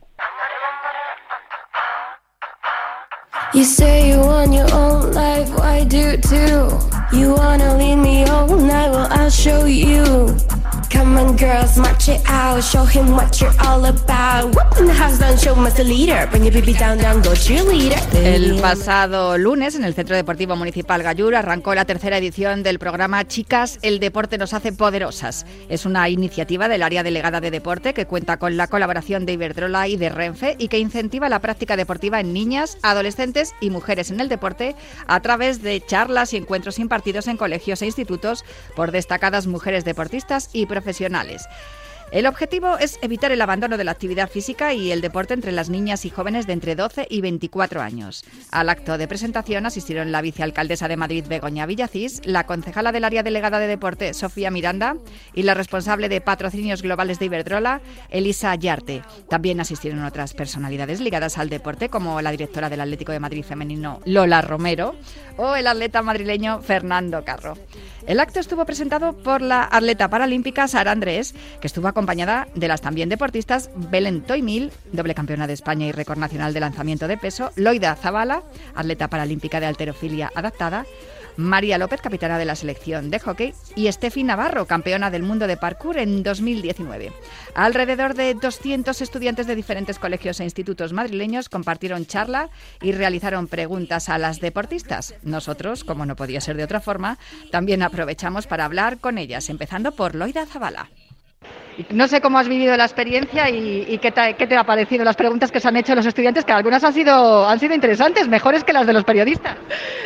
You 3.56 3.64
say 3.64 4.12
you 4.12 4.20
want 4.20 4.54
your 4.54 4.72
own 4.72 5.12
life, 5.12 5.50
I 5.60 5.86
do 5.86 6.18
too. 6.18 6.70
You 7.18 7.34
wanna 7.34 7.78
leave 7.78 7.98
me 7.98 8.26
all 8.26 8.48
night, 8.58 8.92
well, 8.92 9.08
I'll 9.10 9.32
show 9.32 9.66
you. 9.66 10.53
Come 11.04 11.18
on, 11.18 11.36
girls, 11.36 11.78
march 11.78 12.08
it 12.08 12.22
out. 12.28 12.64
Show 12.64 12.86
him 12.86 13.12
what 13.12 13.42
you're 13.42 13.54
all 13.68 13.84
about. 13.84 14.56
Whoop 14.56 14.88
the 14.88 14.94
house 14.94 15.20
down, 15.20 15.38
show 15.38 15.54
leader. 15.84 16.30
Bring 16.32 16.46
your 16.46 16.54
baby 16.54 16.72
down, 16.72 16.98
down, 16.98 17.22
go 17.22 17.34
cheerleader. 17.36 18.00
El 18.16 18.62
pasado 18.62 19.38
lunes, 19.38 19.76
en 19.76 19.84
el 19.84 19.94
Centro 19.94 20.16
Deportivo 20.16 20.56
Municipal 20.56 21.04
Gallur, 21.04 21.36
arrancó 21.36 21.76
la 21.76 21.84
tercera 21.84 22.18
edición 22.18 22.64
del 22.64 22.80
programa 22.80 23.28
Chicas, 23.28 23.80
el 23.82 24.00
deporte 24.00 24.38
nos 24.38 24.54
hace 24.54 24.72
poderosas. 24.72 25.46
Es 25.68 25.86
una 25.86 26.08
iniciativa 26.08 26.70
del 26.70 26.84
área 26.84 27.04
delegada 27.04 27.42
de 27.42 27.52
deporte 27.52 27.94
que 27.94 28.06
cuenta 28.06 28.38
con 28.38 28.56
la 28.56 28.68
colaboración 28.68 29.26
de 29.26 29.34
Iberdrola 29.34 29.90
y 29.90 29.98
de 29.98 30.08
Renfe 30.08 30.56
y 30.58 30.70
que 30.70 30.80
incentiva 30.80 31.28
la 31.28 31.40
práctica 31.40 31.76
deportiva 31.76 32.22
en 32.22 32.32
niñas, 32.32 32.78
adolescentes 32.82 33.56
y 33.60 33.72
mujeres 33.72 34.10
en 34.10 34.22
el 34.22 34.30
deporte 34.30 34.78
a 35.08 35.20
través 35.20 35.62
de 35.62 35.82
charlas 35.86 36.32
y 36.32 36.38
encuentros 36.38 36.80
impartidos 36.80 37.28
en 37.28 37.36
colegios 37.36 37.82
e 37.82 37.88
institutos 37.88 38.46
por 38.74 38.92
destacadas 38.92 39.48
mujeres 39.48 39.84
deportistas 39.84 40.50
y 40.54 40.66
profesionales 40.66 40.93
El 42.14 42.28
objetivo 42.28 42.78
es 42.78 43.00
evitar 43.02 43.32
el 43.32 43.42
abandono 43.42 43.76
de 43.76 43.84
la 43.84 43.90
actividad 43.90 44.30
física 44.30 44.72
y 44.72 44.92
el 44.92 45.02
deporte 45.02 45.34
entre 45.34 45.52
las 45.52 45.72
niñas 45.72 46.06
y 46.06 46.12
jóvenes 46.12 46.46
de 46.46 46.54
entre 46.54 46.76
12 46.76 47.08
y 47.10 47.22
24 47.22 47.82
años. 47.82 48.24
Al 48.52 48.70
acto 48.70 49.00
de 49.00 49.08
presentación 49.08 49.66
asistieron 49.66 50.12
la 50.12 50.22
vicealcaldesa 50.22 50.88
de 50.88 50.96
Madrid, 50.96 51.26
Begoña 51.28 51.66
Villacís, 51.66 52.22
la 52.24 52.46
concejala 52.46 52.92
del 52.92 53.06
área 53.06 53.24
delegada 53.24 53.58
de 53.58 53.66
deporte, 53.66 54.14
Sofía 54.14 54.52
Miranda, 54.52 54.96
y 55.34 55.42
la 55.42 55.56
responsable 55.56 56.08
de 56.08 56.22
patrocinios 56.22 56.84
globales 56.84 57.18
de 57.18 57.26
Iberdrola, 57.26 57.82
Elisa 58.12 58.54
Yarte. 58.54 59.02
También 59.28 59.60
asistieron 59.60 60.04
otras 60.04 60.36
personalidades 60.36 61.00
ligadas 61.00 61.40
al 61.40 61.50
deporte, 61.50 61.90
como 61.90 62.22
la 62.22 62.30
directora 62.30 62.70
del 62.70 62.82
Atlético 62.82 63.12
de 63.12 63.22
Madrid 63.22 63.44
femenino, 63.44 64.02
Lola 64.06 64.42
Romero, 64.42 64.94
o 65.38 65.56
el 65.56 65.66
atleta 65.66 66.04
madrileño 66.04 66.62
Fernando 66.62 67.26
Carro. 67.26 67.56
El 68.06 68.20
acto 68.20 68.42
estuvo 68.42 68.66
presentado 68.66 69.14
por 69.14 69.42
la 69.42 69.64
atleta 69.64 70.10
paralímpica 70.10 70.68
Sara 70.68 70.92
Andrés, 70.92 71.34
que 71.62 71.68
estuvo 71.68 71.88
acompañada 71.88 72.50
de 72.54 72.68
las 72.68 72.82
también 72.82 73.08
deportistas 73.08 73.70
Belén 73.76 74.22
Toimil, 74.24 74.72
doble 74.92 75.16
campeona 75.16 75.48
de 75.48 75.54
España 75.54 75.88
y 75.88 75.94
récord 75.94 76.18
nacional 76.18 76.54
de 76.54 76.60
lanzamiento 76.60 77.08
de 77.08 77.18
peso, 77.18 77.52
Loida 77.56 77.96
Zavala, 77.96 78.44
atleta 78.76 79.08
paralímpica 79.08 79.62
de 79.62 79.68
alterofilia 79.68 80.30
adaptada, 80.36 80.86
María 81.38 81.78
López, 81.78 82.02
capitana 82.02 82.38
de 82.38 82.46
la 82.46 82.56
selección 82.56 83.10
de 83.10 83.20
hockey, 83.20 83.54
y 83.76 83.88
Estefi 83.88 84.24
Navarro, 84.24 84.66
campeona 84.66 85.10
del 85.10 85.24
mundo 85.24 85.48
de 85.48 85.58
parkour 85.58 85.98
en 85.98 86.24
2019. 86.24 87.12
Alrededor 87.56 88.14
de 88.14 88.34
200 88.34 89.02
estudiantes 89.02 89.48
de 89.48 89.56
diferentes 89.56 90.00
colegios 90.00 90.40
e 90.40 90.44
institutos 90.44 90.94
madrileños 90.94 91.50
compartieron 91.50 92.06
charla 92.06 92.50
y 92.82 92.92
realizaron 92.92 93.48
preguntas 93.48 94.10
a 94.10 94.18
las 94.18 94.40
deportistas. 94.40 95.16
Nosotros, 95.24 95.84
como 95.84 96.06
no 96.06 96.16
podía 96.16 96.42
ser 96.42 96.58
de 96.58 96.64
otra 96.64 96.82
forma, 96.82 97.18
también 97.52 97.82
aprovechamos 97.82 98.48
para 98.48 98.66
hablar 98.66 99.00
con 99.00 99.18
ellas, 99.18 99.50
empezando 99.50 99.94
por 99.94 100.16
Loida 100.16 100.46
Zavala. 100.46 100.90
No 101.90 102.08
sé 102.08 102.22
cómo 102.22 102.38
has 102.38 102.48
vivido 102.48 102.76
la 102.78 102.86
experiencia 102.86 103.50
y, 103.50 103.98
qué, 104.00 104.12
te, 104.12 104.56
ha 104.56 104.64
parecido 104.64 105.04
las 105.04 105.16
preguntas 105.16 105.52
que 105.52 105.60
se 105.60 105.68
han 105.68 105.78
hecho 105.78 105.96
los 105.96 106.06
estudiantes, 106.06 106.46
que 106.46 106.52
algunas 106.52 106.84
han 106.84 106.94
sido, 106.94 107.48
han 107.48 107.60
sido 107.60 107.74
interesantes, 107.74 108.28
mejores 108.28 108.64
que 108.64 108.74
las 108.74 108.86
de 108.86 108.94
los 108.94 109.04
periodistas. 109.04 109.58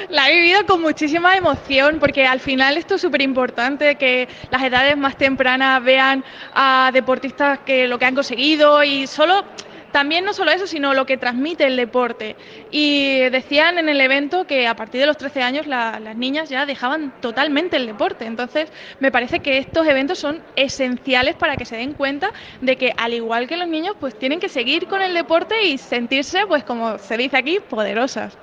La 0.10 0.30
he 0.30 0.36
vivido 0.36 0.66
con 0.66 0.82
muchísima 0.82 1.36
emoción 1.36 1.98
porque 2.00 2.26
al 2.26 2.40
final 2.40 2.78
esto 2.78 2.96
es 2.96 3.02
súper 3.02 3.22
importante, 3.22 3.96
que 3.96 4.28
las 4.50 4.64
edades 4.64 4.98
más 4.98 5.18
tempranas 5.18 5.84
vean 5.84 6.24
a 6.54 6.90
deportistas 6.94 7.60
que 7.60 7.88
lo 7.88 8.00
que 8.00 8.06
han 8.06 8.16
conseguido 8.16 8.84
y 8.84 9.08
solo 9.08 9.44
también 9.92 10.26
no 10.26 10.34
solo 10.34 10.52
eso, 10.52 10.68
sino 10.68 10.94
lo 10.94 11.06
que 11.06 11.18
transmite 11.18 11.66
el 11.66 11.76
deporte. 11.76 12.36
Y 12.72 13.20
decían 13.30 13.78
en 13.78 13.90
el 13.90 14.00
evento 14.02 14.46
que 14.46 14.68
a 14.68 14.76
partir 14.76 15.02
de 15.02 15.08
los 15.08 15.18
13 15.18 15.42
años 15.42 15.68
las 15.68 16.16
niñas 16.16 16.50
ya 16.50 16.66
dejaban 16.66 17.14
totalmente 17.22 17.78
el 17.78 17.86
deporte. 17.86 18.26
Entonces, 18.26 18.72
me 19.00 19.12
parece 19.12 19.40
que 19.40 19.58
estos 19.58 19.88
eventos 19.88 20.20
son 20.20 20.42
esenciales 20.56 21.36
para 21.36 21.56
que 21.56 21.66
se 21.66 21.78
den 21.78 21.94
cuenta 21.94 22.32
de 22.62 22.76
que, 22.78 22.94
al 22.98 23.14
igual 23.14 23.48
que 23.48 23.58
los 23.58 23.68
niños, 23.68 23.96
pues 24.00 24.18
tienen 24.18 24.40
que 24.40 24.50
seguir 24.50 24.88
con 24.88 25.02
el 25.02 25.14
deporte 25.14 25.64
y 25.64 25.78
sentirse, 25.78 26.46
pues 26.48 26.64
como 26.64 26.98
se 26.98 27.18
dice 27.18 27.38
aquí, 27.38 27.60
poderosas. 27.60 28.38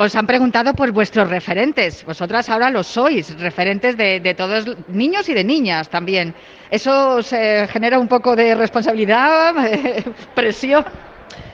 Os 0.00 0.14
han 0.14 0.28
preguntado 0.28 0.74
por 0.74 0.92
vuestros 0.92 1.28
referentes. 1.28 2.04
Vosotras 2.04 2.48
ahora 2.48 2.70
lo 2.70 2.84
sois, 2.84 3.34
referentes 3.40 3.96
de, 3.96 4.20
de 4.20 4.32
todos 4.34 4.64
niños 4.86 5.28
y 5.28 5.34
de 5.34 5.42
niñas 5.42 5.88
también. 5.88 6.36
¿Eso 6.70 7.20
se 7.20 7.66
genera 7.66 7.98
un 7.98 8.06
poco 8.06 8.36
de 8.36 8.54
responsabilidad, 8.54 9.54
presión? 10.36 10.84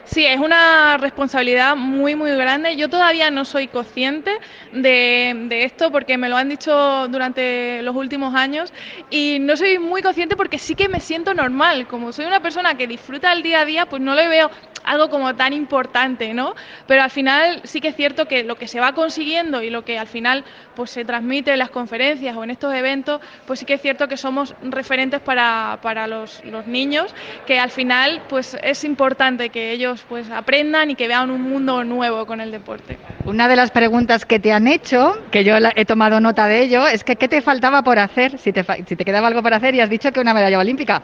Sí, 0.04 0.26
es 0.26 0.38
una 0.38 0.98
responsabilidad 0.98 1.76
muy, 1.76 2.14
muy 2.14 2.30
grande. 2.36 2.76
Yo 2.76 2.90
todavía 2.90 3.30
no 3.30 3.46
soy 3.46 3.68
consciente 3.68 4.30
de, 4.70 5.64
esto 5.64 5.90
porque 5.90 6.18
me 6.18 6.28
lo 6.28 6.36
han 6.36 6.50
dicho 6.50 7.08
durante 7.08 7.80
los 7.82 7.96
últimos 7.96 8.34
años 8.34 8.72
y 9.08 9.38
no 9.40 9.56
soy 9.56 9.78
muy 9.78 10.02
consciente 10.02 10.36
porque 10.36 10.58
sí 10.58 10.74
que 10.74 10.88
me 10.90 11.00
siento 11.00 11.32
normal. 11.32 11.86
Como 11.86 12.12
soy 12.12 12.26
una 12.26 12.40
persona 12.40 12.76
que 12.76 12.86
disfruta 12.86 13.32
el 13.32 13.42
día 13.42 13.62
a 13.62 13.64
día, 13.64 13.86
pues 13.86 14.02
no 14.02 14.14
le 14.14 14.28
veo 14.28 14.50
algo 14.84 15.08
como 15.08 15.34
tan 15.34 15.54
importante, 15.54 16.34
¿no? 16.34 16.54
Pero 16.86 17.02
al 17.02 17.10
final 17.10 17.62
sí 17.64 17.80
que 17.80 17.88
es 17.88 17.96
cierto 17.96 18.26
que 18.26 18.44
lo 18.44 18.56
que 18.56 18.68
se 18.68 18.80
va 18.80 18.92
consiguiendo 18.92 19.62
y 19.62 19.70
lo 19.70 19.84
que 19.86 19.98
al 19.98 20.06
final 20.06 20.44
pues 20.74 20.90
se 20.90 21.04
transmite 21.04 21.52
en 21.52 21.58
las 21.58 21.70
conferencias 21.70 22.36
o 22.36 22.44
en 22.44 22.50
estos 22.50 22.74
eventos, 22.74 23.20
pues 23.46 23.60
sí 23.60 23.66
que 23.66 23.74
es 23.74 23.82
cierto 23.82 24.08
que 24.08 24.16
somos 24.16 24.54
referentes 24.62 25.20
para, 25.20 25.78
para 25.82 26.06
los, 26.06 26.44
los 26.44 26.66
niños, 26.66 27.14
que 27.46 27.58
al 27.58 27.70
final 27.70 28.22
pues 28.28 28.56
es 28.62 28.84
importante 28.84 29.50
que 29.50 29.72
ellos 29.72 30.04
pues 30.08 30.30
aprendan 30.30 30.90
y 30.90 30.94
que 30.94 31.08
vean 31.08 31.30
un 31.30 31.42
mundo 31.42 31.84
nuevo 31.84 32.26
con 32.26 32.40
el 32.40 32.50
deporte. 32.50 32.98
Una 33.24 33.48
de 33.48 33.56
las 33.56 33.70
preguntas 33.70 34.24
que 34.26 34.38
te 34.38 34.52
han 34.52 34.66
hecho, 34.68 35.18
que 35.30 35.44
yo 35.44 35.56
he 35.74 35.84
tomado 35.84 36.20
nota 36.20 36.46
de 36.46 36.62
ello, 36.62 36.86
es 36.86 37.04
que 37.04 37.16
¿qué 37.16 37.28
te 37.28 37.40
faltaba 37.42 37.82
por 37.82 37.98
hacer? 37.98 38.38
Si 38.38 38.52
te, 38.52 38.64
si 38.86 38.96
te 38.96 39.04
quedaba 39.04 39.28
algo 39.28 39.42
por 39.42 39.54
hacer 39.54 39.74
y 39.74 39.80
has 39.80 39.90
dicho 39.90 40.12
que 40.12 40.20
una 40.20 40.34
medalla 40.34 40.58
olímpica. 40.58 41.02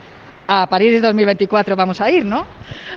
A 0.53 0.67
París 0.67 1.01
2024 1.01 1.77
vamos 1.77 2.01
a 2.01 2.11
ir, 2.11 2.25
¿no? 2.25 2.45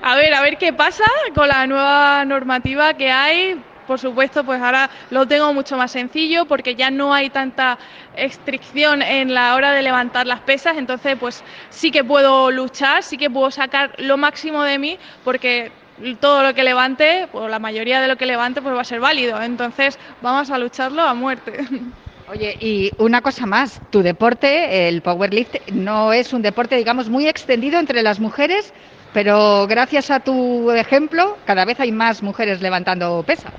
A 0.01 0.15
ver, 0.15 0.33
a 0.33 0.41
ver 0.41 0.57
qué 0.57 0.73
pasa 0.73 1.03
con 1.35 1.47
la 1.47 1.67
nueva 1.67 2.25
normativa 2.25 2.95
que 2.95 3.11
hay 3.11 3.61
por 3.85 3.99
supuesto, 3.99 4.43
pues 4.43 4.61
ahora 4.61 4.89
lo 5.09 5.27
tengo 5.27 5.53
mucho 5.53 5.77
más 5.77 5.91
sencillo 5.91 6.45
porque 6.45 6.75
ya 6.75 6.89
no 6.89 7.13
hay 7.13 7.29
tanta 7.29 7.77
restricción 8.15 9.01
en 9.01 9.33
la 9.33 9.55
hora 9.55 9.71
de 9.71 9.81
levantar 9.81 10.27
las 10.27 10.39
pesas, 10.41 10.77
entonces 10.77 11.17
pues 11.19 11.43
sí 11.69 11.91
que 11.91 12.03
puedo 12.03 12.51
luchar, 12.51 13.03
sí 13.03 13.17
que 13.17 13.29
puedo 13.29 13.51
sacar 13.51 13.93
lo 13.97 14.17
máximo 14.17 14.63
de 14.63 14.79
mí 14.79 14.97
porque 15.23 15.71
todo 16.19 16.43
lo 16.43 16.53
que 16.53 16.63
levante, 16.63 17.27
o 17.33 17.47
la 17.47 17.59
mayoría 17.59 18.01
de 18.01 18.07
lo 18.07 18.15
que 18.15 18.25
levante, 18.25 18.61
pues 18.61 18.75
va 18.75 18.81
a 18.81 18.85
ser 18.85 18.99
válido. 18.99 19.41
Entonces 19.41 19.97
vamos 20.21 20.49
a 20.49 20.57
lucharlo 20.57 21.01
a 21.01 21.13
muerte. 21.13 21.65
Oye, 22.31 22.57
y 22.59 22.91
una 22.97 23.21
cosa 23.21 23.45
más, 23.45 23.81
tu 23.91 24.01
deporte, 24.01 24.87
el 24.87 25.01
powerlift, 25.01 25.55
no 25.71 26.13
es 26.13 26.33
un 26.33 26.41
deporte, 26.41 26.77
digamos, 26.77 27.09
muy 27.09 27.27
extendido 27.27 27.79
entre 27.79 28.01
las 28.01 28.19
mujeres, 28.19 28.73
pero 29.13 29.67
gracias 29.67 30.09
a 30.09 30.19
tu 30.21 30.71
ejemplo, 30.71 31.37
cada 31.45 31.65
vez 31.65 31.79
hay 31.79 31.91
más 31.91 32.23
mujeres 32.23 32.61
levantando 32.61 33.23
pesa. 33.23 33.51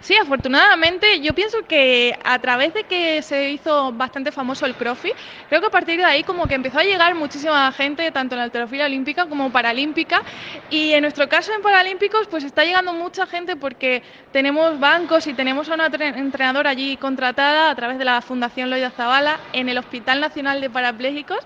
Sí, 0.00 0.16
afortunadamente 0.16 1.20
yo 1.20 1.34
pienso 1.34 1.58
que 1.66 2.16
a 2.24 2.38
través 2.38 2.74
de 2.74 2.84
que 2.84 3.22
se 3.22 3.50
hizo 3.50 3.92
bastante 3.92 4.30
famoso 4.30 4.66
el 4.66 4.74
CrossFit, 4.74 5.14
creo 5.48 5.60
que 5.60 5.66
a 5.66 5.70
partir 5.70 5.98
de 5.98 6.04
ahí 6.04 6.22
como 6.22 6.46
que 6.46 6.54
empezó 6.54 6.78
a 6.78 6.84
llegar 6.84 7.14
muchísima 7.14 7.70
gente, 7.72 8.10
tanto 8.12 8.34
en 8.34 8.38
la 8.38 8.44
alterofilia 8.44 8.86
olímpica 8.86 9.26
como 9.26 9.50
paralímpica, 9.50 10.22
y 10.70 10.92
en 10.92 11.02
nuestro 11.02 11.28
caso 11.28 11.52
en 11.52 11.62
Paralímpicos 11.62 12.28
pues 12.28 12.44
está 12.44 12.64
llegando 12.64 12.92
mucha 12.92 13.26
gente 13.26 13.56
porque 13.56 14.02
tenemos 14.32 14.78
bancos 14.78 15.26
y 15.26 15.34
tenemos 15.34 15.68
a 15.68 15.74
una 15.74 15.86
entrenadora 15.86 16.70
allí 16.70 16.96
contratada 16.96 17.70
a 17.70 17.74
través 17.74 17.98
de 17.98 18.04
la 18.04 18.20
Fundación 18.20 18.70
Loida 18.70 18.90
Zavala 18.90 19.40
en 19.52 19.68
el 19.68 19.78
Hospital 19.78 20.20
Nacional 20.20 20.60
de 20.60 20.70
Parapléjicos 20.70 21.38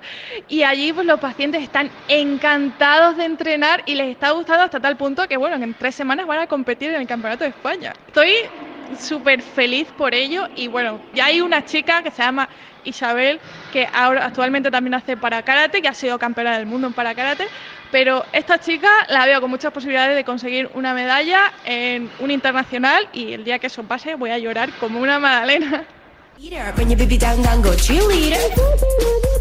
y 0.48 0.62
allí 0.62 0.92
pues 0.92 1.06
los 1.06 1.20
pacientes 1.20 1.62
están 1.62 1.90
encantados 2.08 3.16
de 3.16 3.24
entrenar 3.24 3.82
y 3.86 3.94
les 3.94 4.08
está 4.08 4.30
gustando 4.32 4.64
hasta 4.64 4.80
tal 4.80 4.96
punto 4.96 5.26
que 5.28 5.36
bueno, 5.36 5.56
en 5.56 5.74
tres 5.74 5.94
semanas 5.94 6.26
van 6.26 6.40
a 6.40 6.46
competir 6.46 6.90
en 6.90 7.00
el 7.00 7.06
Campeonato 7.06 7.44
de 7.44 7.50
España. 7.50 7.92
Estoy 8.06 8.32
súper 8.98 9.42
feliz 9.42 9.88
por 9.96 10.14
ello 10.14 10.48
y 10.56 10.68
bueno, 10.68 11.00
ya 11.14 11.26
hay 11.26 11.40
una 11.40 11.64
chica 11.64 12.02
que 12.02 12.10
se 12.10 12.22
llama 12.22 12.48
Isabel 12.84 13.40
que 13.72 13.88
ahora 13.92 14.26
actualmente 14.26 14.70
también 14.70 14.94
hace 14.94 15.16
para 15.16 15.42
karate, 15.42 15.82
que 15.82 15.88
ha 15.88 15.94
sido 15.94 16.18
campeona 16.18 16.56
del 16.56 16.66
mundo 16.66 16.86
en 16.86 16.92
para 16.92 17.14
karate, 17.14 17.46
pero 17.90 18.24
esta 18.32 18.58
chica 18.58 18.88
la 19.08 19.26
veo 19.26 19.40
con 19.40 19.50
muchas 19.50 19.72
posibilidades 19.72 20.16
de 20.16 20.24
conseguir 20.24 20.70
una 20.74 20.94
medalla 20.94 21.52
en 21.64 22.10
un 22.20 22.30
internacional 22.30 23.08
y 23.12 23.32
el 23.32 23.44
día 23.44 23.58
que 23.58 23.66
eso 23.66 23.82
pase 23.82 24.14
voy 24.14 24.30
a 24.30 24.38
llorar 24.38 24.70
como 24.78 25.00
una 25.00 25.18
magdalena. 25.18 25.84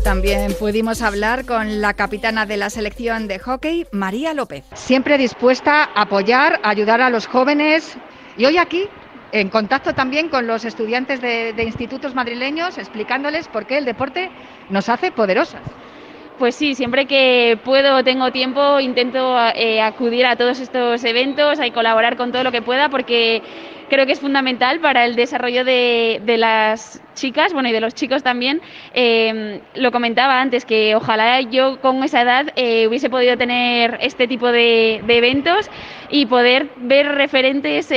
También 0.04 0.54
pudimos 0.54 1.02
hablar 1.02 1.46
con 1.46 1.80
la 1.80 1.94
capitana 1.94 2.46
de 2.46 2.58
la 2.58 2.70
selección 2.70 3.28
de 3.28 3.40
hockey, 3.40 3.86
María 3.92 4.34
López. 4.34 4.66
Siempre 4.74 5.18
dispuesta 5.18 5.84
a 5.84 6.02
apoyar, 6.02 6.60
a 6.62 6.70
ayudar 6.70 7.02
a 7.02 7.10
los 7.10 7.26
jóvenes. 7.26 7.96
Y 8.38 8.46
hoy 8.46 8.58
aquí, 8.58 8.90
en 9.32 9.50
contacto 9.50 9.94
también 9.94 10.30
con 10.30 10.48
los 10.48 10.66
estudiantes 10.66 11.22
de, 11.22 11.64
institutos 11.64 12.16
madrileños, 12.16 12.78
explicándoles 12.78 13.48
por 13.48 13.66
qué 13.66 13.78
el 13.78 13.86
deporte 13.86 14.30
nos 14.70 14.90
hace 14.90 15.12
poderosas. 15.12 15.62
Pues 16.38 16.56
sí, 16.56 16.74
siempre 16.74 17.06
que 17.06 17.60
puedo 17.64 18.04
tengo 18.04 18.32
tiempo 18.32 18.80
intento 18.80 19.38
eh, 19.56 19.82
acudir 19.82 20.26
a 20.26 20.38
todos 20.38 20.60
estos 20.60 21.04
eventos, 21.04 21.60
a 21.60 21.70
colaborar 21.72 22.16
con 22.16 22.32
todo 22.32 22.44
lo 22.46 22.52
que 22.52 22.62
pueda 22.62 22.90
porque 22.90 23.42
creo 23.90 24.06
que 24.06 24.14
es 24.14 24.20
fundamental 24.20 24.80
para 24.80 25.06
el 25.06 25.16
desarrollo 25.16 25.66
de, 25.66 26.22
las 26.38 27.02
chicas, 27.16 27.54
bueno, 27.54 27.70
y 27.70 27.72
de 27.72 27.82
los 27.82 27.94
chicos 27.94 28.24
también. 28.24 28.62
Eh, 28.94 29.62
lo 29.76 29.92
comentaba 29.92 30.40
antes, 30.40 30.66
que 30.66 30.96
ojalá 30.96 31.42
yo 31.42 31.82
con 31.82 32.04
esa 32.04 32.22
edad 32.22 32.54
eh, 32.56 32.88
hubiese 32.88 33.10
podido 33.10 33.38
tener 33.38 33.98
este 34.02 34.28
tipo 34.28 34.52
de, 34.52 35.02
eventos 35.08 35.70
y 36.10 36.26
poder 36.28 36.70
ver 36.78 37.08
referentes, 37.08 37.88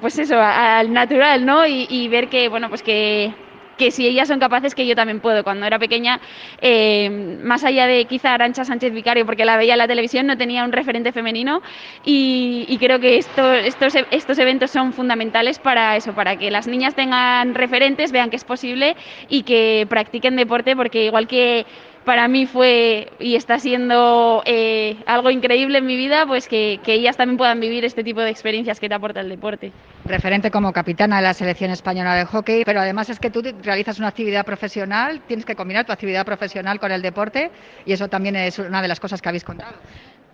pues 0.00 0.18
eso, 0.18 0.40
al 0.40 0.92
natural, 0.92 1.46
¿no? 1.46 1.66
Y, 1.66 1.86
y 1.88 2.08
ver 2.08 2.28
que, 2.28 2.48
bueno, 2.48 2.68
pues 2.68 2.82
que 2.82 3.32
que 3.78 3.90
si 3.90 4.06
ellas 4.06 4.28
son 4.28 4.38
capaces, 4.38 4.74
que 4.74 4.86
yo 4.86 4.94
también 4.94 5.20
puedo. 5.20 5.42
Cuando 5.44 5.64
era 5.64 5.78
pequeña, 5.78 6.20
eh, 6.60 7.38
más 7.42 7.64
allá 7.64 7.86
de 7.86 8.04
quizá 8.04 8.34
Arancha 8.34 8.64
Sánchez 8.64 8.92
Vicario, 8.92 9.24
porque 9.24 9.44
la 9.44 9.56
veía 9.56 9.74
en 9.74 9.78
la 9.78 9.88
televisión, 9.88 10.26
no 10.26 10.36
tenía 10.36 10.64
un 10.64 10.72
referente 10.72 11.12
femenino 11.12 11.62
y, 12.04 12.76
creo 12.78 13.00
que 13.00 13.18
esto, 13.18 13.52
estos, 13.54 13.94
estos 14.10 14.38
eventos 14.38 14.70
son 14.70 14.92
fundamentales 14.92 15.58
para 15.58 15.96
eso, 15.96 16.12
para 16.12 16.36
que 16.36 16.50
las 16.50 16.66
niñas 16.66 16.94
tengan 16.94 17.54
referentes, 17.54 18.12
vean 18.12 18.30
que 18.30 18.36
es 18.36 18.44
posible 18.44 18.96
y 19.28 19.42
que 19.44 19.86
practiquen 19.88 20.36
deporte, 20.36 20.76
porque 20.76 21.04
igual 21.04 21.26
que 21.26 21.64
para 22.08 22.26
mí 22.26 22.46
fue 22.46 23.12
y 23.18 23.36
está 23.36 23.58
siendo 23.58 24.42
eh, 24.46 24.96
algo 25.04 25.30
increíble 25.30 25.76
en 25.76 25.84
mi 25.84 25.94
vida, 25.94 26.24
pues 26.26 26.48
que, 26.48 26.80
ellas 26.86 27.18
también 27.18 27.36
puedan 27.36 27.60
vivir 27.60 27.84
este 27.84 28.02
tipo 28.02 28.22
de 28.22 28.30
experiencias 28.30 28.80
que 28.80 28.88
te 28.88 28.94
aporta 28.94 29.20
el 29.20 29.28
deporte. 29.28 29.72
Referente 30.06 30.50
como 30.50 30.72
capitana 30.72 31.16
de 31.16 31.22
la 31.24 31.34
selección 31.34 31.70
española 31.70 32.14
de 32.14 32.24
hockey, 32.24 32.64
pero 32.64 32.80
además 32.80 33.10
es 33.10 33.20
que 33.20 33.28
tú 33.28 33.42
realizas 33.62 33.98
una 33.98 34.08
actividad 34.08 34.46
profesional, 34.46 35.20
tienes 35.26 35.44
que 35.44 35.54
combinar 35.54 35.84
tu 35.84 35.92
actividad 35.92 36.24
profesional 36.24 36.80
con 36.80 36.92
el 36.92 37.02
deporte 37.02 37.50
y 37.84 37.92
eso 37.92 38.08
también 38.08 38.36
es 38.36 38.58
una 38.58 38.80
de 38.80 38.88
las 38.88 39.00
cosas 39.00 39.20
que 39.20 39.28
habéis 39.28 39.44
contado. 39.44 39.74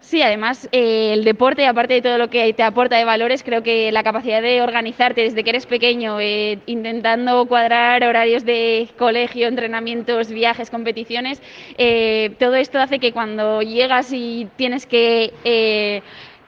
Sí, 0.07 0.21
además 0.21 0.69
eh, 0.71 1.15
el 1.15 1.25
deporte, 1.25 1.67
aparte 1.67 1.95
de 1.95 2.03
todo 2.03 2.19
lo 2.19 2.29
que 2.29 2.53
te 2.53 2.63
aporta 2.63 2.97
de 2.97 3.07
valores, 3.07 3.43
creo 3.43 3.63
que 3.63 3.91
la 3.91 4.03
capacidad 4.03 4.43
de 4.43 4.61
organizarte 4.61 5.23
desde 5.23 5.43
que 5.43 5.49
eres 5.51 5.65
pequeño, 5.65 6.21
eh, 6.21 6.59
intentando 6.67 7.47
cuadrar 7.47 8.05
horarios 8.05 8.45
de 8.45 8.89
colegio, 8.99 9.49
entrenamientos, 9.49 10.29
viajes, 10.29 10.69
competiciones, 10.69 11.41
eh, 11.79 12.37
todo 12.39 12.55
esto 12.55 12.79
hace 12.79 12.99
que 12.99 13.13
cuando 13.13 13.63
llegas 13.63 14.13
y 14.13 14.47
tienes 14.57 14.87
que 14.87 16.03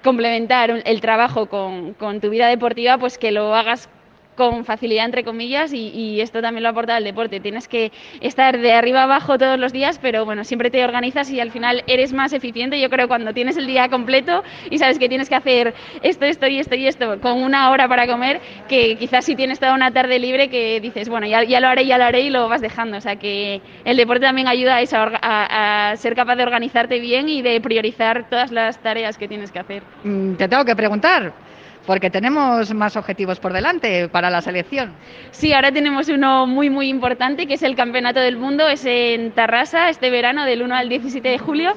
complementar 0.05 0.83
el 0.85 1.01
trabajo 1.01 1.47
con, 1.47 1.95
con, 1.95 2.21
tu 2.21 2.29
vida 2.29 2.49
deportiva, 2.49 2.99
pues 2.99 3.17
que 3.17 3.33
lo 3.33 3.55
hagas 3.55 3.89
con 4.37 4.65
facilidad, 4.65 5.07
entre 5.07 5.25
comillas, 5.25 5.73
y, 5.73 6.21
esto 6.21 6.41
también 6.41 6.63
lo 6.63 6.69
aporta 6.69 6.97
el 6.97 7.05
deporte. 7.05 7.41
Tienes 7.41 7.69
que 7.69 7.91
estar 8.21 8.59
de 8.59 8.73
arriba 8.73 9.03
abajo 9.03 9.39
todos 9.39 9.59
los 9.59 9.73
días, 9.73 9.99
pero 10.01 10.25
bueno, 10.25 10.45
siempre 10.45 10.71
te 10.71 10.85
organizas 10.85 11.31
y 11.31 11.41
al 11.41 11.51
final 11.51 11.83
eres 11.87 12.13
más 12.13 12.33
eficiente. 12.33 12.81
Yo 12.81 12.89
creo 12.91 13.09
cuando 13.09 13.33
tienes 13.33 13.57
el 13.57 13.67
día 13.67 13.89
completo 13.89 14.45
y 14.71 14.79
sabes 14.79 14.99
que 14.99 15.09
tienes 15.09 15.29
que 15.29 15.35
hacer 15.35 15.75
esto, 16.03 16.25
esto 16.27 16.47
y 16.47 16.59
esto 16.59 16.75
y 16.75 16.87
esto 16.87 17.21
con 17.21 17.43
una 17.43 17.71
hora 17.71 17.89
para 17.89 18.07
comer, 18.07 18.41
que 18.69 18.97
quizás 18.97 19.25
si 19.25 19.35
tienes 19.35 19.59
toda 19.59 19.75
una 19.75 19.91
tarde 19.91 20.19
libre 20.19 20.49
que 20.49 20.81
dices, 20.81 21.09
bueno, 21.09 21.27
ya, 21.27 21.43
lo 21.61 21.69
haré, 21.69 21.87
ya 21.87 21.99
lo 21.99 22.05
haré 22.05 22.21
y 22.23 22.31
lo 22.31 22.49
vas 22.49 22.61
dejando. 22.61 22.99
O 22.99 23.01
sea 23.01 23.17
que 23.17 23.61
el 23.85 23.97
deporte 23.97 24.27
también 24.27 24.49
ayuda 24.49 24.79
a, 24.79 25.91
a, 25.91 25.97
ser 25.97 26.15
capaz 26.15 26.37
de 26.37 26.43
organizarte 26.43 27.01
bien 27.01 27.29
y 27.29 27.43
de 27.43 27.61
priorizar 27.61 28.29
todas 28.29 28.53
las 28.53 28.79
tareas 28.83 29.17
que 29.19 29.29
tienes 29.29 29.51
que 29.51 29.59
hacer. 29.59 29.83
Mm, 30.05 30.35
te 30.35 30.49
tengo 30.49 30.65
que 30.65 30.77
preguntar, 30.77 31.33
porque 31.87 32.11
tenemos 32.11 32.75
más 32.75 32.97
objetivos 32.97 33.39
por 33.39 33.53
delante 33.53 34.09
para 34.09 34.31
la 34.31 34.41
selección. 34.41 34.93
Sí, 35.31 35.53
ahora 35.53 35.73
tenemos 35.73 36.09
uno 36.09 36.47
muy 36.47 36.71
muy 36.71 36.89
importante 36.89 37.47
que 37.47 37.55
es 37.55 37.63
el 37.63 37.77
Campeonato 37.77 38.21
del 38.21 38.37
Mundo, 38.37 38.69
es 38.69 38.85
en 38.85 39.33
Tarrasa 39.33 39.89
este 39.89 40.11
verano 40.11 40.45
del 40.45 40.63
1 40.63 40.75
al 40.75 40.89
17 40.89 41.29
de 41.29 41.39
julio 41.39 41.75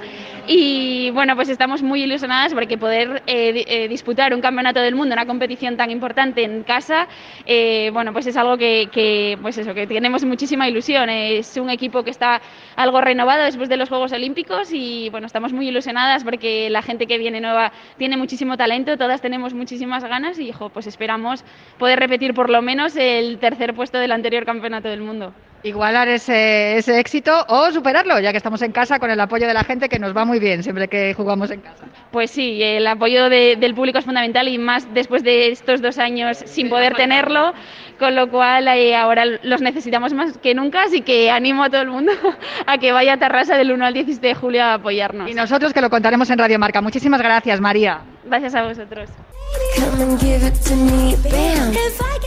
y 0.47 1.11
bueno, 1.11 1.35
pues 1.35 1.47
estamos 1.49 1.83
muy 1.83 2.03
ilusionadas 2.03 2.55
porque 2.55 2.77
poder 2.77 3.21
eh, 3.27 3.63
eh, 3.67 3.87
disputar 3.87 4.33
un 4.33 4.41
Campeonato 4.41 4.79
del 4.79 4.95
Mundo, 4.95 5.13
una 5.13 5.27
competición 5.27 5.77
tan 5.77 5.91
importante 5.91 6.43
en 6.43 6.63
casa, 6.63 7.07
eh, 7.45 7.91
bueno, 7.93 8.13
pues 8.13 8.25
es 8.25 8.35
algo 8.35 8.57
que, 8.57 9.37
pues 9.41 9.57
eso, 9.59 9.75
que 9.75 9.85
tenemos 9.85 10.25
muchísima 10.25 10.67
ilusión. 10.67 11.09
Es 11.09 11.55
un 11.57 11.69
equipo 11.69 12.03
que 12.03 12.09
está 12.09 12.41
algo 12.75 12.99
renovado 12.99 13.43
después 13.43 13.69
de 13.69 13.77
los 13.77 13.89
Juegos 13.89 14.11
Olímpicos 14.11 14.69
y 14.73 15.09
bueno, 15.09 15.27
estamos 15.27 15.53
muy 15.53 15.67
ilusionadas 15.67 16.23
porque 16.23 16.69
la 16.71 16.81
gente 16.81 17.05
que 17.05 17.19
viene 17.19 17.41
nueva 17.41 17.71
tiene 17.97 18.17
muchísimo 18.17 18.57
talento, 18.57 18.97
todas 18.97 19.21
tenemos 19.21 19.53
muchísimas 19.53 19.98
ganas 20.03 20.39
y 20.39 20.51
pues 20.73 20.87
esperamos 20.87 21.43
poder 21.77 21.99
repetir 21.99 22.33
por 22.33 22.49
lo 22.49 22.61
menos 22.61 22.95
el 22.95 23.39
tercer 23.39 23.73
puesto 23.73 23.97
del 23.97 24.11
anterior 24.11 24.45
campeonato 24.45 24.89
del 24.89 25.01
mundo. 25.01 25.33
Igualar 25.61 26.07
ese, 26.07 26.77
ese 26.77 26.99
éxito 26.99 27.33
o 27.49 27.69
superarlo, 27.71 28.17
ya 28.21 28.31
que 28.31 28.37
estamos 28.37 28.61
en 28.61 28.71
casa 28.71 28.97
con 28.97 29.11
el 29.11 29.19
apoyo 29.19 29.45
de 29.45 29.53
la 29.53 29.65
gente 29.65 29.89
que 29.89 29.99
nos 29.99 30.15
va 30.15 30.23
muy 30.23 30.39
bien 30.39 30.63
siempre 30.63 30.87
que 30.87 31.13
jugamos 31.13 31.51
en 31.51 31.59
casa. 31.59 31.85
Pues 32.11 32.31
sí, 32.31 32.63
el 32.63 32.87
apoyo 32.87 33.29
del 33.29 33.75
público 33.75 33.99
es 33.99 34.05
fundamental 34.05 34.47
y 34.47 34.57
más 34.57 34.87
después 34.93 35.21
de 35.21 35.51
estos 35.51 35.81
dos 35.81 35.99
años 35.99 36.37
sin 36.45 36.69
poder 36.69 36.95
tenerlo, 36.95 37.51
con 37.99 38.15
lo 38.15 38.29
cual 38.29 38.69
eh, 38.69 38.95
ahora 38.95 39.25
los 39.25 39.61
necesitamos 39.61 40.13
más 40.13 40.37
que 40.37 40.55
nunca, 40.55 40.83
así 40.83 41.01
que 41.01 41.29
animo 41.29 41.65
a 41.65 41.69
todo 41.69 41.81
el 41.81 41.89
mundo 41.89 42.13
a 42.65 42.77
que 42.77 42.93
vaya 42.93 43.13
a 43.13 43.17
Tarrasa 43.17 43.57
del 43.57 43.73
1 43.73 43.85
al 43.85 43.93
17 43.93 44.27
de 44.27 44.35
julio 44.35 44.63
a 44.63 44.75
apoyarnos. 44.75 45.29
Y 45.29 45.33
nosotros 45.33 45.73
que 45.73 45.81
lo 45.81 45.89
contaremos 45.89 46.29
en 46.29 46.39
Radio 46.39 46.57
Marca. 46.57 46.81
Muchísimas 46.81 47.21
gracias, 47.21 47.59
María. 47.59 47.99
Gracias 48.29 48.53
a 48.53 48.61
vosotros. 48.61 49.09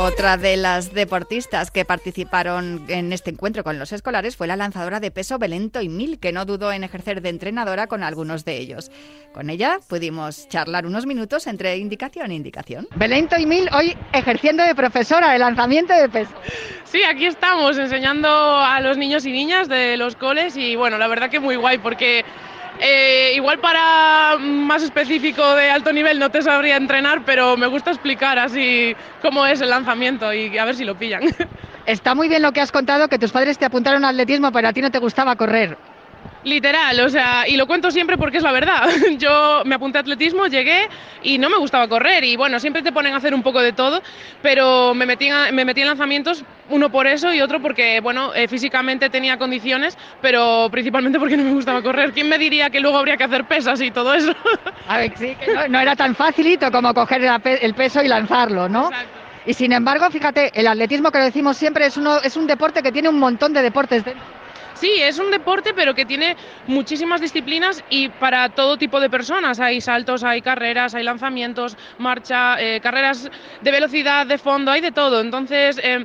Otra 0.00 0.36
de 0.36 0.56
las 0.56 0.92
deportistas 0.92 1.70
que 1.70 1.84
participaron 1.84 2.84
en 2.88 3.12
este 3.12 3.30
encuentro 3.30 3.62
con 3.62 3.78
los 3.78 3.92
escolares 3.92 4.36
fue 4.36 4.48
la 4.48 4.56
lanzadora 4.56 4.98
de 4.98 5.12
peso 5.12 5.38
Belento 5.38 5.80
y 5.80 5.88
Mil, 5.88 6.18
que 6.18 6.32
no 6.32 6.44
dudó 6.44 6.72
en 6.72 6.82
ejercer 6.82 7.22
de 7.22 7.28
entrenadora 7.28 7.86
con 7.86 8.02
algunos 8.02 8.44
de 8.44 8.58
ellos. 8.58 8.90
Con 9.32 9.48
ella 9.48 9.78
pudimos 9.88 10.48
charlar 10.48 10.86
unos 10.86 11.06
minutos 11.06 11.46
entre 11.46 11.76
indicación 11.76 12.32
e 12.32 12.34
indicación. 12.34 12.88
Belento 12.96 13.36
y 13.38 13.46
Mil 13.46 13.68
hoy 13.72 13.96
ejerciendo 14.12 14.64
de 14.64 14.74
profesora 14.74 15.32
de 15.32 15.38
lanzamiento 15.38 15.94
de 15.94 16.08
peso. 16.08 16.32
Sí, 16.84 17.04
aquí 17.04 17.26
estamos 17.26 17.78
enseñando 17.78 18.28
a 18.28 18.80
los 18.80 18.98
niños 18.98 19.24
y 19.24 19.30
niñas 19.30 19.68
de 19.68 19.96
los 19.96 20.16
coles 20.16 20.56
y 20.56 20.74
bueno, 20.74 20.98
la 20.98 21.06
verdad 21.06 21.30
que 21.30 21.38
muy 21.38 21.54
guay 21.54 21.78
porque 21.78 22.24
eh, 22.80 23.32
igual 23.34 23.58
para 23.58 24.36
más 24.38 24.82
específico 24.82 25.54
de 25.54 25.70
alto 25.70 25.92
nivel 25.92 26.18
no 26.18 26.30
te 26.30 26.42
sabría 26.42 26.76
entrenar, 26.76 27.22
pero 27.24 27.56
me 27.56 27.66
gusta 27.66 27.90
explicar 27.90 28.38
así 28.38 28.94
cómo 29.20 29.46
es 29.46 29.60
el 29.60 29.70
lanzamiento 29.70 30.32
y 30.32 30.56
a 30.58 30.64
ver 30.64 30.74
si 30.74 30.84
lo 30.84 30.94
pillan. 30.94 31.22
Está 31.86 32.14
muy 32.14 32.28
bien 32.28 32.42
lo 32.42 32.52
que 32.52 32.60
has 32.60 32.70
contado, 32.70 33.08
que 33.08 33.18
tus 33.18 33.32
padres 33.32 33.58
te 33.58 33.64
apuntaron 33.64 34.04
al 34.04 34.14
atletismo, 34.14 34.52
pero 34.52 34.68
a 34.68 34.72
ti 34.72 34.80
no 34.80 34.90
te 34.90 34.98
gustaba 34.98 35.34
correr. 35.36 35.76
Literal, 36.44 36.98
o 37.00 37.08
sea, 37.08 37.46
y 37.46 37.56
lo 37.56 37.66
cuento 37.66 37.90
siempre 37.92 38.18
porque 38.18 38.38
es 38.38 38.42
la 38.42 38.50
verdad. 38.50 38.88
Yo 39.18 39.62
me 39.64 39.76
apunté 39.76 39.98
a 39.98 40.00
atletismo, 40.00 40.46
llegué 40.46 40.88
y 41.22 41.38
no 41.38 41.48
me 41.48 41.56
gustaba 41.56 41.86
correr. 41.86 42.24
Y 42.24 42.36
bueno, 42.36 42.58
siempre 42.58 42.82
te 42.82 42.90
ponen 42.90 43.14
a 43.14 43.18
hacer 43.18 43.32
un 43.32 43.42
poco 43.42 43.60
de 43.60 43.72
todo, 43.72 44.02
pero 44.42 44.92
me 44.94 45.06
metí, 45.06 45.28
me 45.52 45.64
metí 45.64 45.82
en 45.82 45.86
lanzamientos, 45.86 46.44
uno 46.68 46.90
por 46.90 47.06
eso 47.06 47.32
y 47.32 47.40
otro 47.40 47.60
porque, 47.62 48.00
bueno, 48.00 48.34
eh, 48.34 48.48
físicamente 48.48 49.08
tenía 49.08 49.38
condiciones, 49.38 49.96
pero 50.20 50.68
principalmente 50.70 51.20
porque 51.20 51.36
no 51.36 51.44
me 51.44 51.52
gustaba 51.52 51.80
correr. 51.80 52.12
¿Quién 52.12 52.28
me 52.28 52.38
diría 52.38 52.70
que 52.70 52.80
luego 52.80 52.98
habría 52.98 53.16
que 53.16 53.24
hacer 53.24 53.44
pesas 53.44 53.80
y 53.80 53.92
todo 53.92 54.12
eso? 54.12 54.34
A 54.88 54.98
ver, 54.98 55.12
sí, 55.16 55.36
que 55.36 55.68
no, 55.68 55.78
era 55.78 55.94
tan 55.94 56.16
facilito 56.16 56.72
como 56.72 56.92
coger 56.92 57.22
el 57.44 57.74
peso 57.74 58.02
y 58.02 58.08
lanzarlo, 58.08 58.68
¿no? 58.68 58.90
Y 59.46 59.54
sin 59.54 59.72
embargo, 59.72 60.08
fíjate, 60.10 60.50
el 60.54 60.66
atletismo 60.66 61.10
que 61.10 61.18
lo 61.18 61.24
decimos 61.24 61.56
siempre 61.56 61.86
es, 61.86 61.96
uno, 61.96 62.20
es 62.22 62.36
un 62.36 62.46
deporte 62.46 62.82
que 62.82 62.92
tiene 62.92 63.08
un 63.08 63.18
montón 63.18 63.52
de 63.52 63.62
deportes 63.62 64.04
dentro. 64.04 64.41
Sí, 64.82 65.00
es 65.00 65.20
un 65.20 65.30
deporte, 65.30 65.74
pero 65.76 65.94
que 65.94 66.04
tiene 66.04 66.36
muchísimas 66.66 67.20
disciplinas 67.20 67.84
y 67.88 68.08
para 68.08 68.48
todo 68.48 68.76
tipo 68.76 68.98
de 68.98 69.08
personas. 69.08 69.60
Hay 69.60 69.80
saltos, 69.80 70.24
hay 70.24 70.42
carreras, 70.42 70.96
hay 70.96 71.04
lanzamientos, 71.04 71.76
marcha, 71.98 72.60
eh, 72.60 72.80
carreras 72.80 73.30
de 73.60 73.70
velocidad, 73.70 74.26
de 74.26 74.38
fondo, 74.38 74.72
hay 74.72 74.80
de 74.80 74.90
todo. 74.90 75.20
Entonces, 75.20 75.80
eh, 75.84 76.04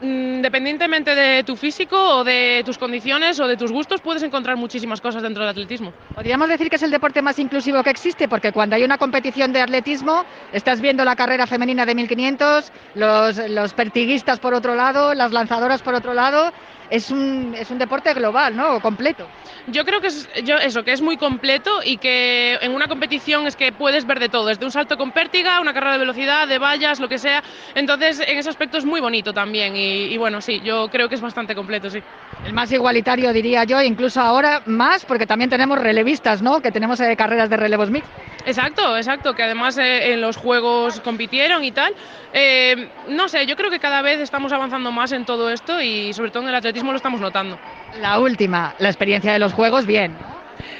independientemente 0.00 1.14
de 1.14 1.44
tu 1.44 1.56
físico 1.56 1.98
o 1.98 2.24
de 2.24 2.62
tus 2.64 2.78
condiciones 2.78 3.38
o 3.38 3.46
de 3.46 3.58
tus 3.58 3.70
gustos, 3.70 4.00
puedes 4.00 4.22
encontrar 4.22 4.56
muchísimas 4.56 5.02
cosas 5.02 5.22
dentro 5.22 5.42
del 5.42 5.50
atletismo. 5.50 5.92
Podríamos 6.14 6.48
decir 6.48 6.70
que 6.70 6.76
es 6.76 6.82
el 6.82 6.90
deporte 6.90 7.20
más 7.20 7.38
inclusivo 7.38 7.82
que 7.82 7.90
existe, 7.90 8.28
porque 8.28 8.50
cuando 8.50 8.76
hay 8.76 8.84
una 8.84 8.96
competición 8.96 9.52
de 9.52 9.60
atletismo, 9.60 10.24
estás 10.54 10.80
viendo 10.80 11.04
la 11.04 11.16
carrera 11.16 11.46
femenina 11.46 11.84
de 11.84 11.94
1500, 11.94 12.72
los, 12.94 13.36
los 13.50 13.74
pertiguistas 13.74 14.38
por 14.38 14.54
otro 14.54 14.74
lado, 14.74 15.12
las 15.12 15.32
lanzadoras 15.32 15.82
por 15.82 15.92
otro 15.92 16.14
lado, 16.14 16.50
es 16.88 17.10
un, 17.10 17.54
es 17.56 17.70
un 17.70 17.78
deporte 17.78 18.12
global, 18.14 18.54
¿no? 18.56 18.80
completo. 18.80 19.32
Yo 19.66 19.84
creo 19.84 20.00
que 20.00 20.08
es 20.08 20.28
yo, 20.44 20.56
eso, 20.56 20.84
que 20.84 20.92
es 20.92 21.02
muy 21.02 21.16
completo 21.16 21.80
y 21.84 21.98
que 21.98 22.58
en 22.60 22.72
una 22.72 22.86
competición 22.88 23.46
es 23.46 23.56
que 23.56 23.72
puedes 23.72 24.06
ver 24.06 24.20
de 24.20 24.28
todo, 24.28 24.46
desde 24.46 24.64
un 24.64 24.70
salto 24.72 24.96
con 24.96 25.12
pértiga, 25.12 25.60
una 25.60 25.72
carrera 25.72 25.92
de 25.94 25.98
velocidad, 25.98 26.48
de 26.48 26.58
vallas, 26.58 27.00
lo 27.00 27.08
que 27.08 27.18
sea. 27.18 27.42
Entonces, 27.74 28.20
en 28.20 28.38
ese 28.38 28.48
aspecto 28.50 28.78
es 28.78 28.84
muy 28.84 29.00
bonito 29.00 29.32
también 29.32 29.76
y, 29.76 30.04
y 30.12 30.16
bueno, 30.16 30.40
sí, 30.40 30.60
yo 30.62 30.88
creo 30.90 31.08
que 31.08 31.14
es 31.16 31.20
bastante 31.20 31.54
completo, 31.54 31.90
sí. 31.90 32.02
El 32.44 32.52
más 32.52 32.70
igualitario, 32.70 33.32
diría 33.32 33.64
yo, 33.64 33.82
incluso 33.82 34.20
ahora 34.20 34.62
más, 34.66 35.04
porque 35.04 35.26
también 35.26 35.50
tenemos 35.50 35.78
relevistas, 35.78 36.42
¿no? 36.42 36.60
Que 36.60 36.70
tenemos 36.70 37.00
eh, 37.00 37.16
carreras 37.16 37.50
de 37.50 37.56
relevos 37.56 37.90
mix. 37.90 38.06
Exacto, 38.44 38.96
exacto, 38.96 39.34
que 39.34 39.42
además 39.42 39.76
eh, 39.78 40.12
en 40.12 40.20
los 40.20 40.36
juegos 40.36 41.00
compitieron 41.00 41.64
y 41.64 41.72
tal. 41.72 41.92
Eh, 42.32 42.88
no 43.08 43.28
sé, 43.28 43.46
yo 43.46 43.56
creo 43.56 43.70
que 43.70 43.80
cada 43.80 44.02
vez 44.02 44.20
estamos 44.20 44.52
avanzando 44.52 44.92
más 44.92 45.10
en 45.10 45.24
todo 45.24 45.50
esto 45.50 45.80
y 45.82 46.12
sobre 46.12 46.30
todo 46.30 46.44
en 46.44 46.50
el 46.50 46.54
atletismo 46.54 46.92
lo 46.92 46.96
estamos 46.96 47.20
notando. 47.20 47.58
La 48.00 48.20
última, 48.20 48.74
la 48.78 48.88
experiencia 48.88 49.32
de 49.32 49.40
los 49.40 49.52
juegos, 49.52 49.86
bien. 49.86 50.35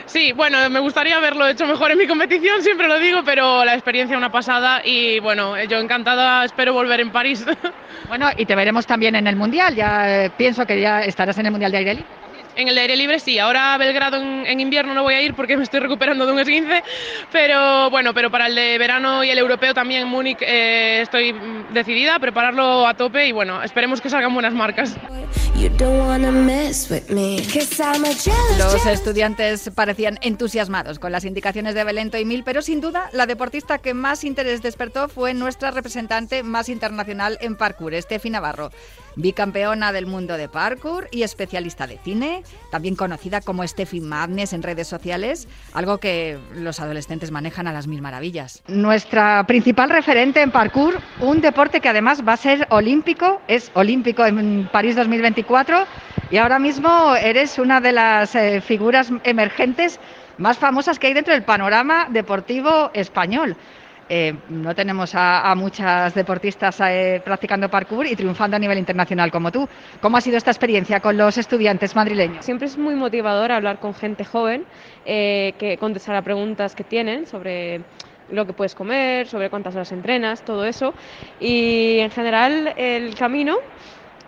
Sí, 0.07 0.33
bueno, 0.33 0.71
me 0.71 0.81
gustaría 0.81 1.17
haberlo 1.17 1.47
hecho 1.49 1.67
mejor 1.67 1.91
en 1.91 1.99
mi 1.99 2.07
competición, 2.07 2.63
siempre 2.63 2.89
lo 2.89 2.99
digo, 2.99 3.23
pero 3.25 3.65
la 3.65 3.75
experiencia 3.75 4.17
una 4.17 4.31
pasada 4.31 4.81
y 4.85 5.21
bueno, 5.21 5.63
yo 5.65 5.79
encantada, 5.79 6.45
espero 6.45 6.73
volver 6.73 7.01
en 7.01 7.11
París. 7.11 7.45
Bueno, 8.09 8.29
y 8.37 8.47
te 8.47 8.55
veremos 8.55 8.87
también 8.87 9.17
en 9.17 9.27
el 9.27 9.37
Mundial, 9.37 9.75
ya 9.75 10.31
pienso 10.37 10.65
que 10.65 10.81
ya 10.81 11.01
estarás 11.03 11.39
en 11.39 11.47
el 11.47 11.51
Mundial 11.53 11.73
de 11.73 11.79
Aire 11.79 11.95
Libre. 11.95 12.26
En 12.57 12.69
el 12.69 12.79
aire 12.79 12.97
libre 12.97 13.21
sí, 13.21 13.39
ahora 13.39 13.75
a 13.75 13.79
Belgrado 13.79 14.17
en, 14.17 14.47
en, 14.47 14.61
invierno 14.61 14.95
no 14.95 15.03
voy 15.03 15.13
a 15.13 15.21
ir 15.21 15.35
porque 15.35 15.59
me 15.59 15.63
estoy 15.63 15.81
recuperando 15.81 16.25
de 16.25 16.33
un 16.33 16.39
esguince, 16.39 16.83
pero 17.31 17.91
bueno, 17.91 18.15
pero 18.15 18.31
para 18.31 18.47
el 18.47 18.55
de 18.55 18.79
verano 18.79 19.23
y 19.23 19.29
el 19.29 19.37
europeo 19.37 19.75
también 19.75 20.03
en 20.03 20.09
Múnich 20.09 20.39
eh, 20.41 21.01
estoy 21.03 21.35
decidida 21.75 22.15
a 22.15 22.19
prepararlo 22.19 22.87
a 22.87 22.95
tope 22.95 23.27
y 23.27 23.33
bueno, 23.33 23.63
esperemos 23.63 24.01
que 24.01 24.09
salgan 24.09 24.33
buenas 24.33 24.55
marcas. 24.55 24.97
Los 28.59 28.87
estudiantes 28.87 29.71
parecían 29.75 30.19
entusiasmados 30.23 30.99
con 30.99 31.13
las 31.13 31.27
indicaciones 31.27 31.75
de 31.75 31.85
Belento 31.85 32.17
y 32.19 32.25
Mil, 32.25 32.43
pero 32.43 32.63
sin 32.63 32.81
duda 32.81 33.11
la 33.13 33.27
deportista 33.27 33.79
que 33.79 33.93
más 33.93 34.25
interés 34.25 34.63
despertó 34.63 35.09
fue 35.09 35.35
nuestra 35.35 35.73
representante 35.73 36.43
más 36.43 36.71
internacional 36.71 37.37
en 37.43 37.57
parkour, 37.57 37.95
Steffi 38.01 38.31
Navarro 38.31 38.71
bicampeona 39.17 39.93
del 39.93 40.07
mundo 40.07 40.37
de 40.37 40.49
parkour 40.49 41.09
y 41.11 41.23
especialista 41.23 41.87
de 41.87 41.99
cine, 41.99 42.43
también 42.71 42.95
conocida 42.95 43.41
como 43.41 43.67
Steffi 43.67 44.01
Madness 44.01 44.53
en 44.53 44.63
redes 44.63 44.87
sociales, 44.87 45.49
algo 45.73 45.99
que 45.99 46.39
los 46.55 46.81
adolescentes 46.81 47.31
manejan 47.31 47.67
a 47.67 47.73
las 47.73 47.87
mil 47.87 48.03
maravillas. 48.03 48.63
Nuestra 48.69 49.45
principal 49.47 49.91
referente 49.91 50.43
en 50.43 50.51
parkour, 50.51 51.01
un 51.21 51.41
deporte 51.41 51.81
que 51.81 51.89
además 51.89 52.23
va 52.27 52.35
a 52.35 52.37
ser 52.37 52.67
olímpico, 52.71 53.41
es 53.49 53.71
olímpico 53.75 54.25
en 54.25 54.69
París 54.71 54.97
2024 54.97 55.87
y 56.31 56.37
ahora 56.37 56.59
mismo 56.59 57.15
eres 57.17 57.59
una 57.59 57.81
de 57.81 57.93
las 57.93 58.35
eh, 58.35 58.61
figuras 58.61 59.11
emergentes 59.25 59.99
más 60.39 60.59
famosas 60.59 60.99
que 60.99 61.07
hay 61.07 61.15
dentro 61.15 61.33
del 61.33 61.45
panorama 61.45 62.09
deportivo 62.11 62.91
español. 62.93 63.57
Eh, 64.09 64.35
no 64.51 64.73
tenemos 64.75 65.15
a, 65.17 65.51
a 65.51 65.55
muchas 65.57 66.15
deportistas 66.15 66.81
eh, 66.81 67.21
practicando 67.25 67.69
parkour 67.69 68.07
y 68.07 68.15
triunfando 68.15 68.57
a 68.57 68.61
nivel 68.61 68.79
internacional 68.79 69.33
como 69.33 69.51
tú. 69.51 69.69
¿Cómo 70.01 70.17
ha 70.17 70.21
sido 70.21 70.37
esta 70.37 70.53
experiencia 70.53 71.01
con 71.01 71.17
los 71.17 71.37
estudiantes 71.39 71.97
madrileños? 71.97 72.45
Siempre 72.45 72.69
es 72.69 72.79
muy 72.79 72.95
motivador 72.95 73.51
hablar 73.51 73.81
con 73.81 73.95
gente 73.95 74.25
joven 74.25 74.65
eh, 75.05 75.55
que 75.59 75.77
contestar 75.79 76.15
a 76.15 76.23
preguntas 76.23 76.77
que 76.77 76.85
tienen 76.85 77.27
sobre 77.27 77.81
lo 78.31 78.47
que 78.47 78.53
puedes 78.53 78.75
comer, 78.77 79.27
sobre 79.27 79.51
cuántas 79.51 79.75
horas 79.75 79.91
entrenas, 79.91 80.43
todo 80.43 80.65
eso. 80.65 80.95
Y 81.41 81.99
en 81.99 82.11
general 82.11 82.75
el 82.77 83.15
camino 83.17 83.57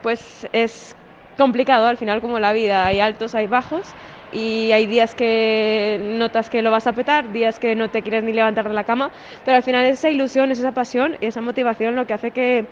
pues 0.03 0.49
es 0.53 0.97
complicado 1.37 1.87
al 1.87 1.97
final 1.97 2.21
como 2.21 2.41
la 2.41 2.53
vida, 2.53 2.85
hay 2.85 2.99
altos, 2.99 3.37
hay 3.37 3.47
bajos 3.47 3.87
y 4.33 4.73
hay 4.73 4.87
días 4.87 5.15
que 5.15 6.01
notas 6.03 6.51
que 6.51 6.63
lo 6.63 6.71
vas 6.71 6.87
a 6.87 6.93
petar, 6.93 7.33
días 7.33 7.59
que 7.59 7.75
no 7.75 7.91
te 7.91 8.03
quieres 8.03 8.25
ni 8.25 8.33
levantar 8.33 8.69
de 8.69 8.75
la 8.75 8.85
cama, 8.85 9.11
pero 9.45 9.57
al 9.57 9.63
final 9.63 9.87
esa 9.87 10.11
ilusión, 10.11 10.51
es 10.51 10.59
esa 10.59 10.73
pasión 10.73 11.17
y 11.21 11.27
esa 11.27 11.41
motivación 11.41 11.97
lo 11.97 12.07
que 12.07 12.15
hace 12.15 12.31
que, 12.31 12.67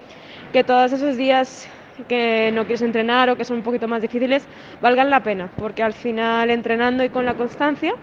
que 0.52 0.64
todos 0.64 0.92
esos 0.92 1.16
días 1.16 1.68
que 2.08 2.50
no 2.52 2.64
quieres 2.64 2.82
entrenar 2.82 3.30
o 3.30 3.36
que 3.36 3.44
son 3.44 3.58
un 3.58 3.62
poquito 3.62 3.88
más 3.88 4.02
difíciles 4.02 4.46
valgan 4.80 5.10
la 5.10 5.22
pena, 5.22 5.50
porque 5.56 5.82
al 5.82 5.94
final 5.94 6.50
entrenando 6.50 7.04
y 7.04 7.08
con 7.08 7.24
la 7.24 7.34
constancia 7.34 7.94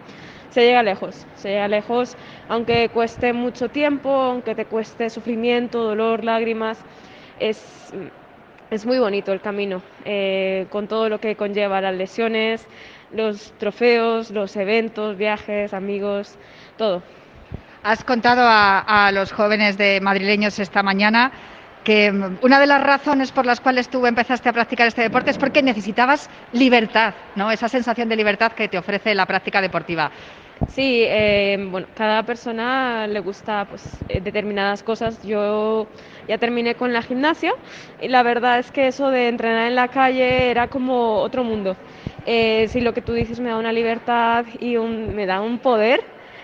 se 0.50 0.62
llega 0.62 0.84
lejos, 0.84 1.26
se 1.36 1.50
llega 1.50 1.68
lejos 1.68 2.16
aunque 2.50 2.90
cueste 2.90 3.34
mucho 3.34 3.70
tiempo, 3.70 4.10
aunque 4.10 4.56
te 4.56 4.66
cueste 4.66 5.10
sufrimiento, 5.10 5.84
dolor, 5.84 6.24
lágrimas, 6.24 6.80
es, 7.40 7.94
es 8.70 8.86
muy 8.86 9.00
bonito 9.00 9.32
el 9.32 9.42
camino, 9.42 9.82
eh, 10.06 10.68
con 10.70 10.88
todo 10.88 11.10
lo 11.10 11.20
que 11.20 11.36
conlleva 11.36 11.82
las 11.82 11.96
lesiones, 11.96 12.68
los 13.14 13.54
trofeos, 13.58 14.32
los 14.32 14.56
eventos, 14.56 15.18
viajes, 15.18 15.74
amigos, 15.74 16.36
todo. 16.78 17.04
Has 17.84 18.04
contado 18.04 18.44
a, 18.44 18.80
a, 18.80 19.12
los 19.12 19.32
jóvenes 19.32 19.78
de 19.78 20.00
madrileños 20.02 20.58
esta 20.60 20.84
mañana 20.84 21.32
que 21.84 22.12
una 22.42 22.60
de 22.60 22.68
las 22.68 22.82
razones 22.82 23.32
por 23.32 23.46
las 23.46 23.60
cuales 23.60 23.90
tú 23.90 24.06
empezaste 24.06 24.48
a 24.48 24.54
practicar 24.54 24.88
este 24.88 25.02
deporte 25.02 25.32
es 25.32 25.38
porque 25.38 25.62
necesitabas 25.62 26.30
libertad, 26.54 27.14
¿no? 27.36 27.52
Esa 27.52 27.68
sensación 27.68 28.08
de 28.08 28.16
libertad 28.16 28.54
que 28.54 28.70
te 28.70 28.78
ofrece 28.78 29.14
la 29.14 29.26
práctica 29.26 29.62
deportiva. 29.62 30.10
Sí, 30.70 31.04
eh, 31.06 31.58
bueno, 31.70 31.88
cada 31.94 32.24
persona 32.24 33.06
le 33.08 33.20
gusta 33.20 33.66
pues, 33.66 33.98
determinadas 34.08 34.82
cosas. 34.82 35.22
Yo 35.24 35.88
ya 36.28 36.38
terminé 36.38 36.76
con 36.76 36.94
la 36.94 37.02
gimnasia 37.02 37.54
y 38.02 38.08
la 38.08 38.24
verdad 38.24 38.60
es 38.60 38.72
que 38.72 38.88
eso 38.88 39.10
de 39.10 39.28
entrenar 39.28 39.68
en 39.68 39.76
la 39.76 39.90
calle 39.90 40.50
era 40.52 40.68
como 40.68 41.18
otro 41.18 41.44
mundo. 41.44 41.76
Eh, 42.26 42.68
si 42.70 42.82
lo 42.82 42.94
que 42.94 43.02
tú 43.02 43.14
dices 43.14 43.40
me 43.40 43.50
da 43.50 43.58
una 43.58 43.74
libertad 43.74 44.46
y 44.60 44.78
me 44.78 45.26
da 45.26 45.42
un 45.42 45.60
poder 45.60 46.00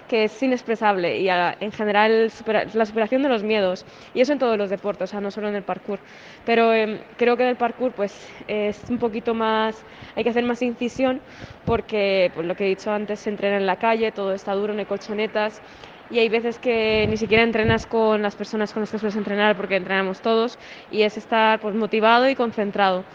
que 0.08 0.24
es 0.24 0.42
inexpresable 0.42 1.20
y 1.20 1.30
en 1.30 1.72
general 1.72 2.32
la 2.74 2.86
superación 2.86 3.22
de 3.22 3.30
los 3.30 3.44
miedos 3.44 3.86
y 4.14 4.22
eso 4.22 4.34
en 4.34 4.40
todos 4.40 4.58
los 4.58 4.70
deportes, 4.72 5.04
o 5.04 5.12
sea, 5.12 5.22
no 5.22 5.30
solo 5.30 5.50
en 5.50 5.56
el 5.56 5.64
parkour. 5.64 6.02
Pero 6.44 6.74
eh, 6.74 7.06
creo 7.16 7.38
que 7.38 7.44
en 7.44 7.50
el 7.50 7.58
parkour 7.58 7.94
pues 7.94 8.28
es 8.48 8.90
un 8.90 8.98
poquito 8.98 9.36
más, 9.36 9.86
hay 10.16 10.24
que 10.24 10.32
hacer 10.32 10.44
más 10.44 10.62
incisión 10.64 11.22
porque 11.64 12.32
pues, 12.34 12.46
lo 12.48 12.56
que 12.56 12.66
he 12.66 12.70
dicho 12.70 12.92
antes 12.92 13.20
se 13.22 13.30
entrena 13.30 13.58
en 13.58 13.68
la 13.68 13.78
calle, 13.78 14.12
todo 14.12 14.34
está 14.34 14.54
duro, 14.54 14.74
no 14.74 14.80
hay 14.80 14.86
colchonetas 14.88 15.62
y 16.10 16.18
hay 16.18 16.28
veces 16.30 16.58
que 16.60 17.06
ni 17.08 17.18
siquiera 17.18 17.44
entrenas 17.44 17.86
con 17.86 18.22
las 18.24 18.36
personas 18.36 18.74
con 18.74 18.82
las 18.82 18.92
que 18.92 18.98
sueles 18.98 19.16
entrenar 19.16 19.56
porque 19.56 19.76
entrenamos 19.76 20.22
todos 20.22 20.58
y 20.90 21.04
es 21.04 21.18
estar 21.18 21.60
pues 21.60 21.76
motivado 21.76 22.28
y 22.28 22.36
concentrado. 22.36 23.06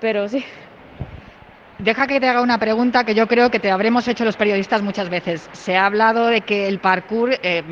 Pero 0.00 0.28
sí, 0.28 0.44
Deja 1.78 2.06
que 2.06 2.18
te 2.18 2.26
haga 2.26 2.40
una 2.40 2.56
pregunta 2.56 3.04
que 3.04 3.14
yo 3.14 3.26
creo 3.26 3.50
que 3.50 3.60
te 3.60 3.70
habremos 3.70 4.08
hecho 4.08 4.24
los 4.24 4.38
periodistas 4.38 4.80
muchas 4.80 5.10
veces. 5.10 5.46
Se 5.52 5.76
ha 5.76 5.84
hablado 5.84 6.28
de 6.28 6.40
que 6.40 6.68
el 6.68 6.78
parkour, 6.78 7.34
eh, 7.42 7.62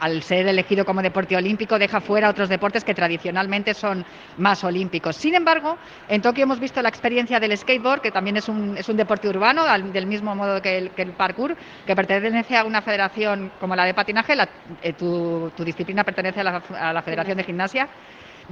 al 0.00 0.20
ser 0.24 0.48
elegido 0.48 0.84
como 0.84 1.00
deporte 1.00 1.36
olímpico, 1.36 1.78
deja 1.78 2.00
fuera 2.00 2.28
otros 2.28 2.48
deportes 2.48 2.82
que 2.82 2.92
tradicionalmente 2.92 3.72
son 3.72 4.04
más 4.36 4.64
olímpicos. 4.64 5.14
Sin 5.14 5.36
embargo, 5.36 5.78
en 6.08 6.20
Tokio 6.20 6.42
hemos 6.42 6.58
visto 6.58 6.82
la 6.82 6.88
experiencia 6.88 7.38
del 7.38 7.56
skateboard, 7.56 8.00
que 8.00 8.10
también 8.10 8.36
es 8.36 8.48
un, 8.48 8.76
es 8.76 8.88
un 8.88 8.96
deporte 8.96 9.28
urbano, 9.28 9.62
al, 9.62 9.92
del 9.92 10.06
mismo 10.06 10.34
modo 10.34 10.60
que 10.60 10.78
el, 10.78 10.90
que 10.90 11.02
el, 11.02 11.12
parkour, 11.12 11.56
que 11.86 11.94
pertenece 11.94 12.56
a 12.56 12.64
una 12.64 12.82
federación 12.82 13.52
como 13.60 13.76
la 13.76 13.84
de 13.84 13.94
patinaje. 13.94 14.34
La, 14.34 14.48
eh, 14.82 14.94
tu, 14.94 15.52
tu, 15.56 15.64
disciplina 15.64 16.02
pertenece 16.02 16.40
a 16.40 16.44
la, 16.44 16.62
a 16.80 16.92
la 16.92 17.02
Federación 17.02 17.36
de 17.36 17.44
Gimnasia. 17.44 17.88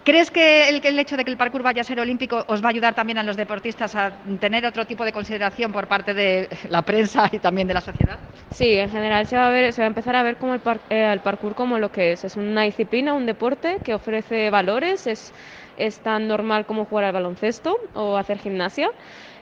¿Crees 0.05 0.31
que 0.31 0.69
el, 0.69 0.85
el, 0.85 0.99
hecho 0.99 1.17
de 1.17 1.25
que 1.25 1.31
el 1.31 1.37
parkour 1.37 1.63
vaya 1.63 1.83
a 1.83 1.85
ser 1.85 2.01
olímpico 2.01 2.45
os 2.47 2.63
va 2.63 2.69
a 2.69 2.71
ayudar 2.71 2.95
también 2.95 3.19
a 3.19 3.23
los 3.23 3.37
deportistas 3.37 3.95
a 3.95 4.13
tener 4.41 4.65
otro 4.65 4.87
tipo 4.87 5.05
de 5.05 5.13
consideración 5.13 5.73
por 5.73 5.89
parte 5.89 6.15
de 6.15 6.49
la 6.69 6.83
prensa 6.83 7.29
y 7.33 7.39
también 7.39 7.69
de 7.69 7.75
la 7.75 7.81
sociedad? 7.81 8.19
Sí, 8.51 8.75
en 8.75 8.91
general 8.91 9.27
se 9.27 9.37
va 9.37 9.49
a, 9.49 9.51
ver, 9.51 9.73
se 9.73 9.83
va 9.83 9.87
a 9.87 9.89
empezar 9.89 10.17
a 10.17 10.23
ver 10.23 10.37
como 10.37 10.55
el, 10.55 10.61
par, 10.61 10.81
eh, 10.91 11.11
el 11.13 11.21
parkour 11.21 11.55
como 11.55 11.79
lo 11.79 11.91
que 11.91 12.13
es. 12.13 12.25
Es 12.25 12.37
una 12.37 12.63
disciplina, 12.63 13.15
un 13.15 13.27
deporte 13.27 13.79
que 13.85 13.95
ofrece 13.95 14.51
valores, 14.51 15.07
es, 15.07 15.33
es 15.77 15.99
tan 16.01 16.29
normal 16.29 16.67
como 16.67 16.85
jugar 16.85 17.05
al 17.05 17.13
baloncesto 17.13 17.77
o 17.95 18.17
hacer 18.17 18.39
gimnasia. 18.39 18.91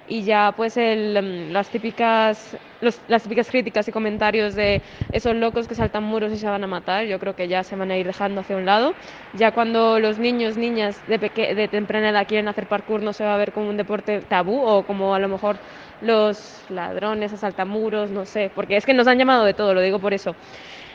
Y 0.08 0.24
ya 0.24 0.52
pues 0.56 0.76
el, 0.76 1.48
mm, 1.48 1.52
las 1.52 1.70
típicas 1.70 2.58
las 2.80 3.22
típicas 3.24 3.50
críticas 3.50 3.88
y 3.88 3.92
comentarios 3.92 4.54
de 4.54 4.82
esos 5.10 5.34
locos 5.34 5.66
que 5.66 5.74
saltan 5.74 6.04
muros 6.04 6.32
y 6.32 6.38
se 6.38 6.46
van 6.48 6.62
a 6.62 6.68
matar, 6.68 7.06
yo 7.06 7.18
creo 7.18 7.34
que 7.34 7.48
ya 7.48 7.64
se 7.64 7.74
van 7.74 7.90
a 7.90 7.96
ir 7.98 8.06
dejando 8.06 8.40
hacia 8.40 8.56
un 8.56 8.64
lado. 8.66 8.96
Ya 9.32 9.50
cuando 9.52 9.98
los 9.98 10.18
niños, 10.20 10.56
niñas 10.56 11.04
de, 11.06 11.18
de 11.18 11.68
temprana 11.68 12.10
edad 12.10 12.26
quieren 12.28 12.46
hacer 12.46 12.68
parkour 12.68 13.02
no 13.02 13.12
se 13.12 13.24
va 13.24 13.34
a 13.34 13.38
ver 13.38 13.52
como 13.52 13.68
un 13.68 13.76
deporte 13.76 14.20
tabú 14.22 14.60
o 14.64 14.84
como 14.86 15.12
a 15.14 15.18
lo 15.18 15.28
mejor 15.28 15.60
los 16.00 16.64
ladrones 16.68 17.32
asaltan 17.32 17.68
muros, 17.68 18.10
no 18.12 18.24
sé, 18.26 18.50
porque 18.54 18.76
es 18.76 18.86
que 18.86 18.94
nos 18.94 19.08
han 19.08 19.18
llamado 19.18 19.44
de 19.44 19.54
todo, 19.54 19.74
lo 19.74 19.80
digo 19.80 19.98
por 20.00 20.14
eso. 20.14 20.36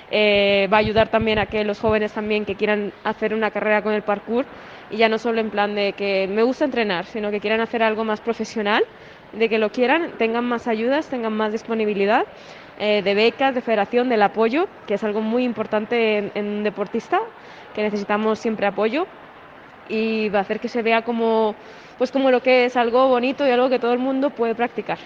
Eh, 0.08 0.68
va 0.72 0.78
a 0.78 0.80
ayudar 0.82 1.10
también 1.10 1.40
a 1.40 1.48
que 1.48 1.64
los 1.64 1.80
jóvenes 1.80 2.14
también 2.14 2.46
que 2.46 2.56
quieran 2.58 2.94
hacer 3.04 3.34
una 3.34 3.52
carrera 3.52 3.82
con 3.82 3.94
el 3.94 4.04
parkour 4.04 4.48
y 4.90 4.98
ya 4.98 5.10
no 5.10 5.18
solo 5.18 5.40
en 5.42 5.50
plan 5.50 5.76
de 5.76 5.96
que 5.96 6.28
me 6.30 6.44
gusta 6.44 6.66
entrenar, 6.66 7.06
sino 7.06 7.32
que 7.32 7.40
quieran 7.40 7.62
hacer 7.62 7.82
algo 7.84 8.04
más 8.04 8.22
profesional, 8.22 8.84
de 9.34 9.50
que 9.50 9.58
lo 9.58 9.72
quieran, 9.72 10.12
tengan 10.18 10.46
más 10.46 10.68
ayudas, 10.68 11.08
tengan 11.08 11.34
más 11.34 11.52
disponibilidad 11.52 12.26
eh, 12.80 13.02
de 13.04 13.14
becas, 13.14 13.54
de 13.54 13.62
federación, 13.62 14.10
del 14.10 14.22
apoyo, 14.22 14.68
que 14.88 14.96
es 14.96 15.04
algo 15.04 15.22
muy 15.22 15.44
importante 15.44 16.32
en, 16.34 16.48
un 16.48 16.64
deportista, 16.64 17.20
que 17.74 17.84
necesitamos 17.84 18.40
siempre 18.40 18.68
apoyo 18.68 19.06
y 19.90 20.30
va 20.30 20.40
a 20.40 20.42
hacer 20.42 20.60
que 20.60 20.70
se 20.70 20.82
vea 20.82 21.04
como, 21.04 21.56
pues 21.98 22.12
como 22.12 22.32
lo 22.32 22.42
que 22.42 22.66
es 22.66 22.78
algo 22.78 23.08
bonito 23.08 23.48
y 23.48 23.52
algo 23.52 23.70
que 23.70 23.80
todo 23.80 23.94
el 23.94 24.00
mundo 24.00 24.30
puede 24.30 24.56
practicar. 24.56 24.98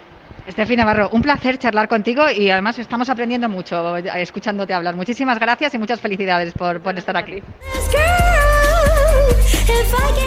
Estefi 0.45 0.77
Navarro, 0.77 1.09
un 1.11 1.21
placer 1.21 1.57
charlar 1.57 1.89
contigo 1.89 2.23
y 2.33 2.49
además 2.49 2.79
estamos 2.79 3.09
aprendiendo 3.09 3.49
mucho 3.49 3.97
escuchándote 3.97 4.73
hablar. 4.73 4.95
Muchísimas 4.95 5.39
gracias 5.39 5.73
y 5.73 5.77
muchas 5.77 5.99
felicidades 5.99 6.53
por, 6.53 6.79
por 6.79 6.97
estar 6.97 7.17
aquí. 7.17 7.43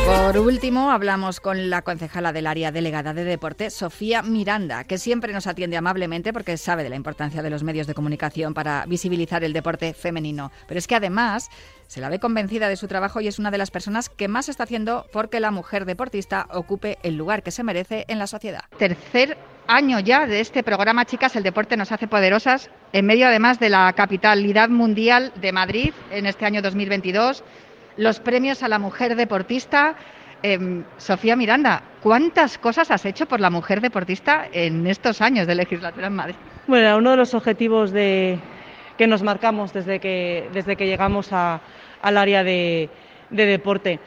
Por 0.06 0.38
último, 0.38 0.90
hablamos 0.90 1.40
con 1.40 1.70
la 1.70 1.82
concejala 1.82 2.32
del 2.32 2.46
área 2.46 2.72
delegada 2.72 3.14
de 3.14 3.24
deporte, 3.24 3.70
Sofía 3.70 4.22
Miranda, 4.22 4.84
que 4.84 4.98
siempre 4.98 5.32
nos 5.32 5.46
atiende 5.46 5.76
amablemente 5.76 6.32
porque 6.32 6.56
sabe 6.56 6.82
de 6.82 6.88
la 6.88 6.96
importancia 6.96 7.42
de 7.42 7.50
los 7.50 7.62
medios 7.62 7.86
de 7.86 7.94
comunicación 7.94 8.54
para 8.54 8.84
visibilizar 8.86 9.44
el 9.44 9.52
deporte 9.52 9.94
femenino. 9.94 10.50
Pero 10.66 10.78
es 10.78 10.86
que 10.86 10.96
además 10.96 11.50
se 11.86 12.00
la 12.00 12.08
ve 12.08 12.18
convencida 12.18 12.68
de 12.68 12.76
su 12.76 12.88
trabajo 12.88 13.20
y 13.20 13.28
es 13.28 13.38
una 13.38 13.50
de 13.50 13.58
las 13.58 13.70
personas 13.70 14.08
que 14.08 14.28
más 14.28 14.48
está 14.48 14.64
haciendo 14.64 15.06
porque 15.12 15.40
la 15.40 15.50
mujer 15.50 15.84
deportista 15.84 16.46
ocupe 16.52 16.98
el 17.02 17.16
lugar 17.16 17.42
que 17.42 17.50
se 17.50 17.62
merece 17.62 18.04
en 18.08 18.18
la 18.18 18.26
sociedad. 18.26 18.64
Tercer 18.78 19.38
año 19.66 20.00
ya 20.00 20.26
de 20.26 20.40
este 20.40 20.62
programa, 20.62 21.04
chicas, 21.04 21.36
el 21.36 21.42
deporte 21.42 21.76
nos 21.76 21.92
hace 21.92 22.08
poderosas, 22.08 22.70
en 22.92 23.06
medio 23.06 23.26
además 23.26 23.60
de 23.60 23.68
la 23.68 23.92
capitalidad 23.92 24.68
mundial 24.68 25.32
de 25.40 25.52
Madrid 25.52 25.92
en 26.10 26.26
este 26.26 26.44
año 26.46 26.62
2022 26.62 27.44
los 27.96 28.20
premios 28.20 28.62
a 28.62 28.68
la 28.68 28.78
mujer 28.78 29.16
deportista. 29.16 29.94
Em, 30.42 30.84
Sofía 30.96 31.36
Miranda, 31.36 31.82
¿cuántas 32.02 32.56
cosas 32.56 32.90
has 32.90 33.04
hecho 33.04 33.26
por 33.26 33.40
la 33.40 33.50
mujer 33.50 33.80
deportista 33.80 34.46
en 34.52 34.86
estos 34.86 35.20
años 35.20 35.46
de 35.46 35.54
legislatura 35.54 36.06
en 36.06 36.14
Madrid? 36.14 36.34
Bueno, 36.66 36.96
uno 36.96 37.10
de 37.10 37.16
los 37.16 37.34
objetivos 37.34 37.90
de, 37.90 38.38
que 39.00 39.06
nos 39.06 39.22
marcamos 39.22 39.72
desde 39.72 39.98
que, 39.98 40.50
desde 40.52 40.76
que 40.76 40.86
llegamos 40.86 41.32
al 41.32 41.60
área 42.02 42.44
de, 42.44 42.90
deporte. 43.30 43.98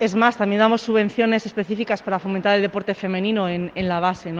Es 0.00 0.14
más, 0.14 0.36
también 0.36 0.60
damos 0.60 0.82
subvenciones 0.82 1.44
específicas 1.44 2.02
para 2.02 2.20
fomentar 2.20 2.54
el 2.54 2.62
deporte 2.62 2.94
femenino 2.94 3.48
en, 3.48 3.72
la 3.74 3.98
base. 3.98 4.32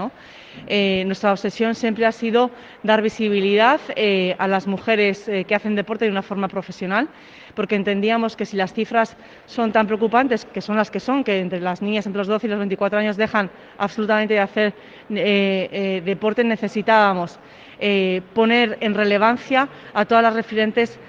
Eh, 0.68 1.02
nuestra 1.04 1.32
obsesión 1.32 1.74
siempre 1.74 2.06
ha 2.06 2.12
sido 2.12 2.52
dar 2.84 3.02
visibilidad 3.02 3.80
eh, 3.96 4.36
a 4.38 4.46
las 4.46 4.68
mujeres 4.68 5.28
eh, 5.28 5.44
que 5.44 5.56
hacen 5.56 5.74
deporte 5.74 6.04
de 6.04 6.12
una 6.12 6.22
forma 6.22 6.46
profesional 6.46 7.08
porque 7.56 7.74
entendíamos 7.74 8.36
que 8.36 8.46
si 8.46 8.56
las 8.56 8.72
cifras 8.72 9.16
son 9.46 9.72
tan 9.72 9.88
preocupantes, 9.88 10.44
que 10.44 10.60
son 10.60 10.76
las 10.76 10.92
que 10.92 11.00
son, 11.00 11.24
que 11.24 11.40
entre 11.40 11.60
las 11.60 11.82
niñas 11.82 12.06
entre 12.06 12.18
los 12.18 12.28
12 12.28 12.46
y 12.46 12.50
los 12.50 12.58
24 12.60 13.00
años 13.00 13.16
dejan 13.16 13.50
absolutamente 13.78 14.34
de 14.34 14.40
hacer 14.40 14.74
deporte, 15.08 16.44
necesitábamos 16.44 17.40
poner 18.32 18.78
en 18.80 18.94
relevancia 18.94 19.68
a 19.92 20.04
todas 20.04 20.22
las 20.22 20.34
referentes 20.34 21.00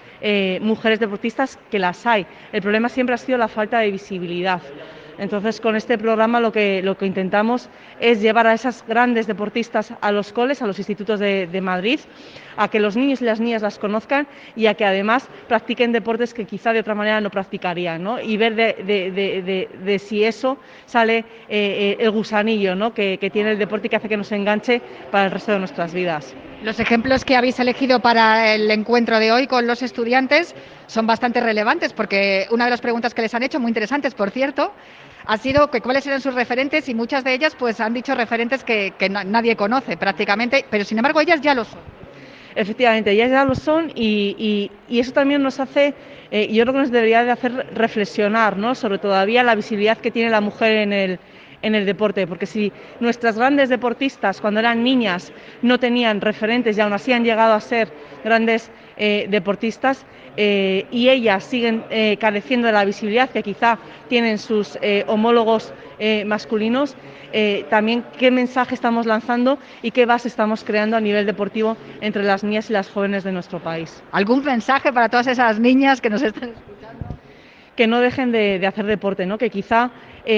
mujeres 0.61 0.99
deportistas 0.99 1.57
que 1.71 1.79
las 1.79 2.05
hay. 2.05 2.25
El 2.51 2.61
problema 2.61 2.89
siempre 2.89 3.15
ha 3.15 3.17
sido 3.17 3.37
la 3.37 3.47
falta 3.47 3.79
de 3.79 3.91
visibilidad. 3.91 4.61
Entonces, 5.19 5.59
con 5.59 5.75
este 5.75 5.97
programa 5.97 6.39
lo 6.39 6.53
que, 6.53 6.81
lo 6.81 6.97
que 6.97 7.05
intentamos 7.05 7.69
es 7.99 8.21
llevar 8.21 8.47
a 8.47 8.53
esas 8.53 8.85
grandes 8.87 9.27
deportistas 9.27 9.93
a 9.99 10.13
los 10.13 10.31
coles, 10.31 10.61
a 10.61 10.67
los 10.67 10.77
institutos 10.79 11.19
de, 11.19 11.59
Madrid, 11.61 11.99
a 12.55 12.69
que 12.69 12.79
los 12.79 12.95
niños 12.95 13.21
y 13.21 13.25
las 13.25 13.41
niñas 13.41 13.61
las 13.61 13.77
conozcan 13.77 14.27
y 14.55 14.67
a 14.67 14.75
que 14.75 14.85
además 14.85 15.27
practiquen 15.49 15.91
deportes 15.91 16.33
que 16.33 16.45
quizá 16.45 16.71
de 16.71 16.79
otra 16.79 16.95
manera 16.95 17.19
no 17.19 17.29
practicarían, 17.29 18.01
¿no? 18.01 18.21
Y 18.21 18.37
ver 18.37 18.55
de, 18.55 19.99
si 19.99 20.23
eso 20.23 20.57
sale 20.85 21.17
eh, 21.17 21.25
eh, 21.49 21.97
el 21.99 22.11
gusanillo 22.11 22.75
¿no? 22.75 22.93
que, 22.93 23.17
que 23.17 23.29
tiene 23.29 23.51
el 23.51 23.59
deporte 23.59 23.87
y 23.87 23.89
que 23.89 23.97
hace 23.97 24.07
que 24.07 24.17
nos 24.17 24.31
enganche 24.31 24.81
para 25.11 25.25
el 25.25 25.31
resto 25.31 25.51
de 25.51 25.59
nuestras 25.59 25.93
vidas. 25.93 26.33
Los 26.63 26.77
ejemplos 26.81 27.23
que 27.23 27.37
habéis 27.37 27.57
elegido 27.61 28.01
para 28.01 28.53
el 28.53 28.69
encuentro 28.69 29.17
de 29.17 29.31
hoy 29.31 29.47
con 29.47 29.65
los 29.65 29.81
estudiantes 29.81 30.53
son 30.87 31.07
bastante 31.07 31.39
relevantes 31.39 31.93
porque 31.93 32.47
una 32.51 32.65
de 32.65 32.71
las 32.71 32.81
preguntas 32.81 33.13
que 33.13 33.21
les 33.21 33.33
han 33.33 33.43
hecho, 33.43 33.61
muy 33.61 33.69
interesantes 33.69 34.13
por 34.13 34.29
cierto, 34.29 34.73
ha 35.25 35.37
sido 35.37 35.71
que 35.71 35.79
cuáles 35.79 36.05
eran 36.05 36.19
sus 36.19 36.33
referentes 36.33 36.89
y 36.89 36.93
muchas 36.93 37.23
de 37.23 37.33
ellas 37.33 37.55
pues 37.57 37.79
han 37.79 37.93
dicho 37.93 38.13
referentes 38.13 38.65
que, 38.65 38.93
nadie 39.09 39.55
conoce 39.55 39.95
prácticamente, 39.95 40.65
pero 40.69 40.83
sin 40.83 40.97
embargo 40.97 41.21
ellas 41.21 41.39
ya 41.39 41.53
lo 41.53 41.63
son. 41.63 41.79
Efectivamente, 42.55 43.11
ellas 43.11 43.31
ya 43.31 43.45
lo 43.45 43.55
son 43.55 43.93
y, 43.95 44.69
eso 44.89 45.13
también 45.13 45.41
nos 45.41 45.61
hace, 45.61 45.93
eh, 46.29 46.51
yo 46.51 46.63
creo 46.63 46.73
que 46.73 46.79
nos 46.79 46.91
debería 46.91 47.23
de 47.23 47.31
hacer 47.31 47.67
reflexionar 47.73 48.57
¿no? 48.57 48.75
sobre 48.75 48.97
todavía 48.97 49.43
la 49.43 49.55
visibilidad 49.55 49.97
que 49.97 50.11
tiene 50.11 50.29
la 50.29 50.41
mujer 50.41 50.75
en 50.75 50.91
el, 50.91 51.19
en 51.61 51.75
el 51.75 51.85
deporte, 51.85 52.25
porque 52.27 52.45
si 52.45 52.71
nuestras 52.99 53.37
grandes 53.37 53.69
deportistas 53.69 54.41
cuando 54.41 54.59
eran 54.59 54.83
niñas 54.83 55.33
no 55.61 55.79
tenían 55.79 56.21
referentes 56.21 56.77
y 56.77 56.81
aún 56.81 56.93
así 56.93 57.11
han 57.11 57.23
llegado 57.23 57.53
a 57.53 57.59
ser 57.59 57.89
grandes 58.23 58.71
eh, 58.97 59.27
deportistas 59.29 60.05
eh, 60.37 60.85
y 60.91 61.09
ellas 61.09 61.43
siguen 61.43 61.83
eh, 61.89 62.17
careciendo 62.19 62.67
de 62.67 62.73
la 62.73 62.85
visibilidad 62.85 63.29
que 63.29 63.43
quizá 63.43 63.79
tienen 64.07 64.37
sus 64.37 64.77
homólogos 65.07 65.73
masculinos, 66.25 66.95
también 67.69 68.05
qué 68.17 68.31
mensaje 68.31 68.73
estamos 68.73 69.05
lanzando 69.05 69.59
y 69.81 69.91
qué 69.91 70.05
base 70.05 70.29
estamos 70.29 70.63
creando 70.63 70.95
a 70.95 71.01
nivel 71.01 71.25
deportivo 71.25 71.75
entre 71.99 72.23
las 72.23 72.43
niñas 72.43 72.69
y 72.69 72.73
las 72.73 72.89
jóvenes 72.89 73.23
de 73.25 73.33
nuestro 73.33 73.59
país. 73.59 74.01
¿Algún 74.11 74.43
mensaje 74.43 74.93
para 74.93 75.09
todas 75.09 75.27
esas 75.27 75.59
niñas 75.59 75.99
que 75.99 76.09
nos 76.09 76.21
están 76.21 76.49
escuchando? 76.49 77.17
Que 77.75 77.85
no 77.85 77.99
dejen 77.99 78.31
de, 78.31 78.65
hacer 78.65 78.85
deporte, 78.85 79.25
¿no? 79.25 79.37
que 79.37 79.49
quizá 79.49 79.91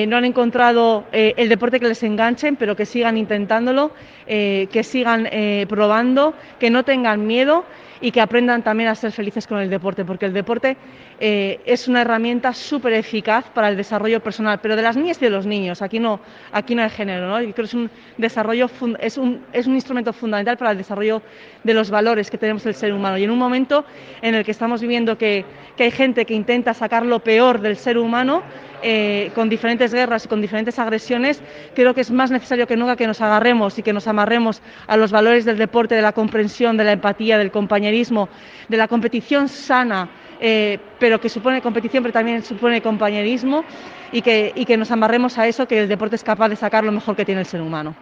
no 0.08 0.17
han 0.17 0.26
encontrado 0.26 1.06
el 1.12 1.50
deporte 1.50 1.80
que 1.80 1.88
les 1.88 2.04
enganchen, 2.04 2.56
pero 2.56 2.76
que 2.76 2.86
sigan 2.86 3.17
intentándolo, 3.17 3.91
que 4.26 4.84
sigan 4.84 5.28
probando, 5.67 6.34
que 6.60 6.70
no 6.70 6.84
tengan 6.84 7.26
miedo 7.28 7.65
y 8.02 8.12
que 8.12 8.20
aprendan 8.20 8.63
también 8.63 8.89
a 8.89 8.96
ser 8.96 9.12
felices 9.12 9.48
con 9.48 9.60
el 9.60 9.70
deporte, 9.70 10.04
porque 10.04 10.26
el 10.26 10.34
deporte 10.34 10.76
eh, 11.20 11.62
es 11.65 11.88
una 11.88 12.02
herramienta 12.02 12.52
súper 12.52 12.94
eficaz 12.94 13.46
para 13.52 13.70
el 13.70 13.78
desarrollo 13.78 14.20
personal, 14.22 14.60
pero 14.60 14.76
de 14.76 14.82
las 14.82 14.98
niñas 14.98 15.22
y 15.22 15.26
de 15.26 15.30
los 15.30 15.46
niños, 15.46 15.82
aquí 15.84 16.00
no, 16.00 16.20
aquí 16.52 16.74
no 16.74 16.82
hay 16.82 16.89
género, 16.89 17.28
¿no? 17.28 17.38
creo 17.38 17.54
que 17.54 17.62
es 17.62 17.74
un, 17.76 17.89
desarrollo, 18.17 18.70
es, 19.00 19.17
un, 19.17 19.41
es 19.54 19.67
un 19.67 19.76
instrumento 19.76 20.12
fundamental 20.13 20.58
para 20.58 20.72
el 20.72 20.78
desarrollo 20.78 21.22
de 21.63 21.74
los 21.76 21.91
valores 21.91 22.32
que 22.32 22.39
tenemos 22.39 22.65
el 22.65 22.74
ser 22.74 22.91
humano. 22.91 23.17
Y 23.20 23.24
en 23.24 23.30
un 23.30 23.38
momento 23.38 23.86
en 24.22 24.34
el 24.34 24.44
que 24.44 24.52
estamos 24.52 24.82
viviendo 24.82 25.17
que, 25.17 25.46
que 25.78 25.84
hay 25.84 25.91
gente 25.91 26.26
que 26.26 26.34
intenta 26.34 26.74
sacar 26.74 27.06
lo 27.06 27.20
peor 27.20 27.62
del 27.62 27.78
ser 27.78 28.00
humano, 28.00 28.41
eh, 28.84 29.32
con 29.36 29.50
diferentes 29.50 29.94
guerras 29.94 30.26
y 30.26 30.28
con 30.28 30.41
diferentes 30.41 30.80
agresiones, 30.80 31.41
creo 31.76 31.94
que 31.94 32.02
es 32.02 32.12
más 32.12 32.32
necesario 32.32 32.67
que 32.67 32.76
nunca 32.76 32.96
que 32.96 33.08
nos 33.08 33.22
agarremos 33.22 33.78
y 33.78 33.84
que 33.84 33.94
nos 33.94 34.08
amarremos 34.08 34.62
a 34.88 34.98
los 34.98 35.12
valores 35.12 35.46
del 35.46 35.58
deporte, 35.58 35.96
de 35.96 36.02
la 36.02 36.13
comprensión, 36.13 36.78
de 36.78 36.84
la 36.84 36.94
empatía, 36.94 37.38
del 37.38 37.52
compañerismo, 37.52 38.30
de 38.67 38.78
la 38.78 38.88
competición 38.88 39.50
sana, 39.50 40.10
eh, 40.39 40.80
pero 41.00 41.20
que 41.22 41.30
supone 41.30 41.62
competición, 41.62 42.04
pero 42.04 42.13
también 42.13 42.44
supone 42.44 42.82
compañerismo 42.82 43.63
y 44.12 44.22
que, 44.22 44.52
y 44.56 44.65
que 44.65 44.78
nos 44.78 44.91
amarremos 44.91 45.38
a 45.38 45.48
eso, 45.48 45.67
que 45.67 45.84
el 45.84 45.88
deporte 45.88 46.15
es 46.15 46.24
capaz 46.24 46.50
de 46.50 46.56
sacar 46.56 46.84
lo 46.84 46.91
mejor 46.91 47.15
que 47.15 47.26
tiene 47.26 47.41
el 47.41 47.48
ser 47.48 47.62
humano. 47.62 47.96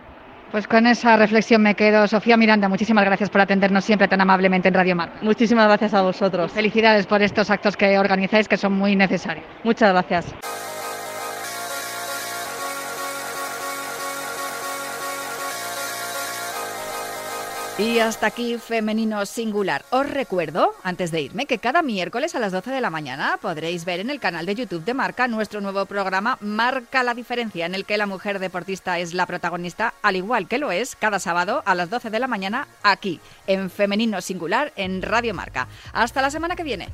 Pues 0.52 0.68
con 0.68 0.88
esa 0.88 1.16
reflexión 1.16 1.62
me 1.62 1.76
quedo. 1.76 2.08
Sofía 2.08 2.36
Miranda, 2.36 2.68
muchísimas 2.68 3.06
gracias 3.06 3.30
por 3.30 3.42
atendernos 3.42 3.86
siempre 3.86 4.08
tan 4.08 4.20
amablemente 4.20 4.68
en 4.68 4.74
Radio 4.74 4.96
Mar. 4.96 5.12
Muchísimas 5.22 5.68
gracias 5.68 5.94
a 5.94 6.02
vosotros. 6.02 6.52
Felicidades 6.52 7.06
por 7.06 7.22
estos 7.22 7.52
actos 7.52 7.78
que 7.78 8.00
organizáis 8.00 8.48
que 8.48 8.58
son 8.58 8.74
muy 8.74 8.96
necesarios. 8.96 9.46
Muchas 9.64 9.92
gracias. 9.92 10.34
Y 17.80 18.00
hasta 18.00 18.28
aquí 18.28 18.58
Femenino 18.58 19.26
Singular. 19.26 19.86
Os 19.89 20.10
recuerdo, 20.10 20.74
antes 20.84 21.12
de 21.12 21.22
irme, 21.22 21.46
que 21.46 21.60
cada 21.60 21.82
miércoles 21.82 22.36
a 22.36 22.39
las 22.39 22.52
12 22.52 22.72
de 22.72 22.82
la 22.82 22.89
mañana 22.89 23.39
podréis 23.42 23.86
ver 23.86 24.02
en 24.02 24.10
el 24.10 24.20
canal 24.20 24.46
de 24.46 24.54
YouTube 24.54 24.84
de 24.84 24.94
Marca 24.94 25.30
nuestro 25.30 25.62
nuevo 25.62 25.86
programa 25.86 26.38
Marca 26.42 27.04
la 27.04 27.13
Diferencia, 27.13 27.65
en 27.65 27.76
el 27.76 27.86
que 27.86 27.98
la 27.98 28.06
mujer 28.06 28.39
deportista 28.39 29.00
es 29.00 29.13
la 29.13 29.26
protagonista, 29.26 29.94
al 30.02 30.18
igual 30.18 30.50
que 30.50 30.58
lo 30.58 30.74
es 30.74 30.98
cada 30.98 31.20
sábado 31.20 31.63
a 31.65 31.74
las 31.74 31.89
12 31.89 32.10
de 32.10 32.20
la 32.20 32.28
mañana 32.28 32.68
aquí, 32.84 33.22
en 33.48 33.70
Femenino 33.70 34.20
Singular, 34.20 34.74
en 34.76 35.02
Radio 35.02 35.34
Marca. 35.34 35.70
Hasta 35.94 36.22
la 36.22 36.32
semana 36.32 36.58
que 36.58 36.63
viene. 36.63 36.89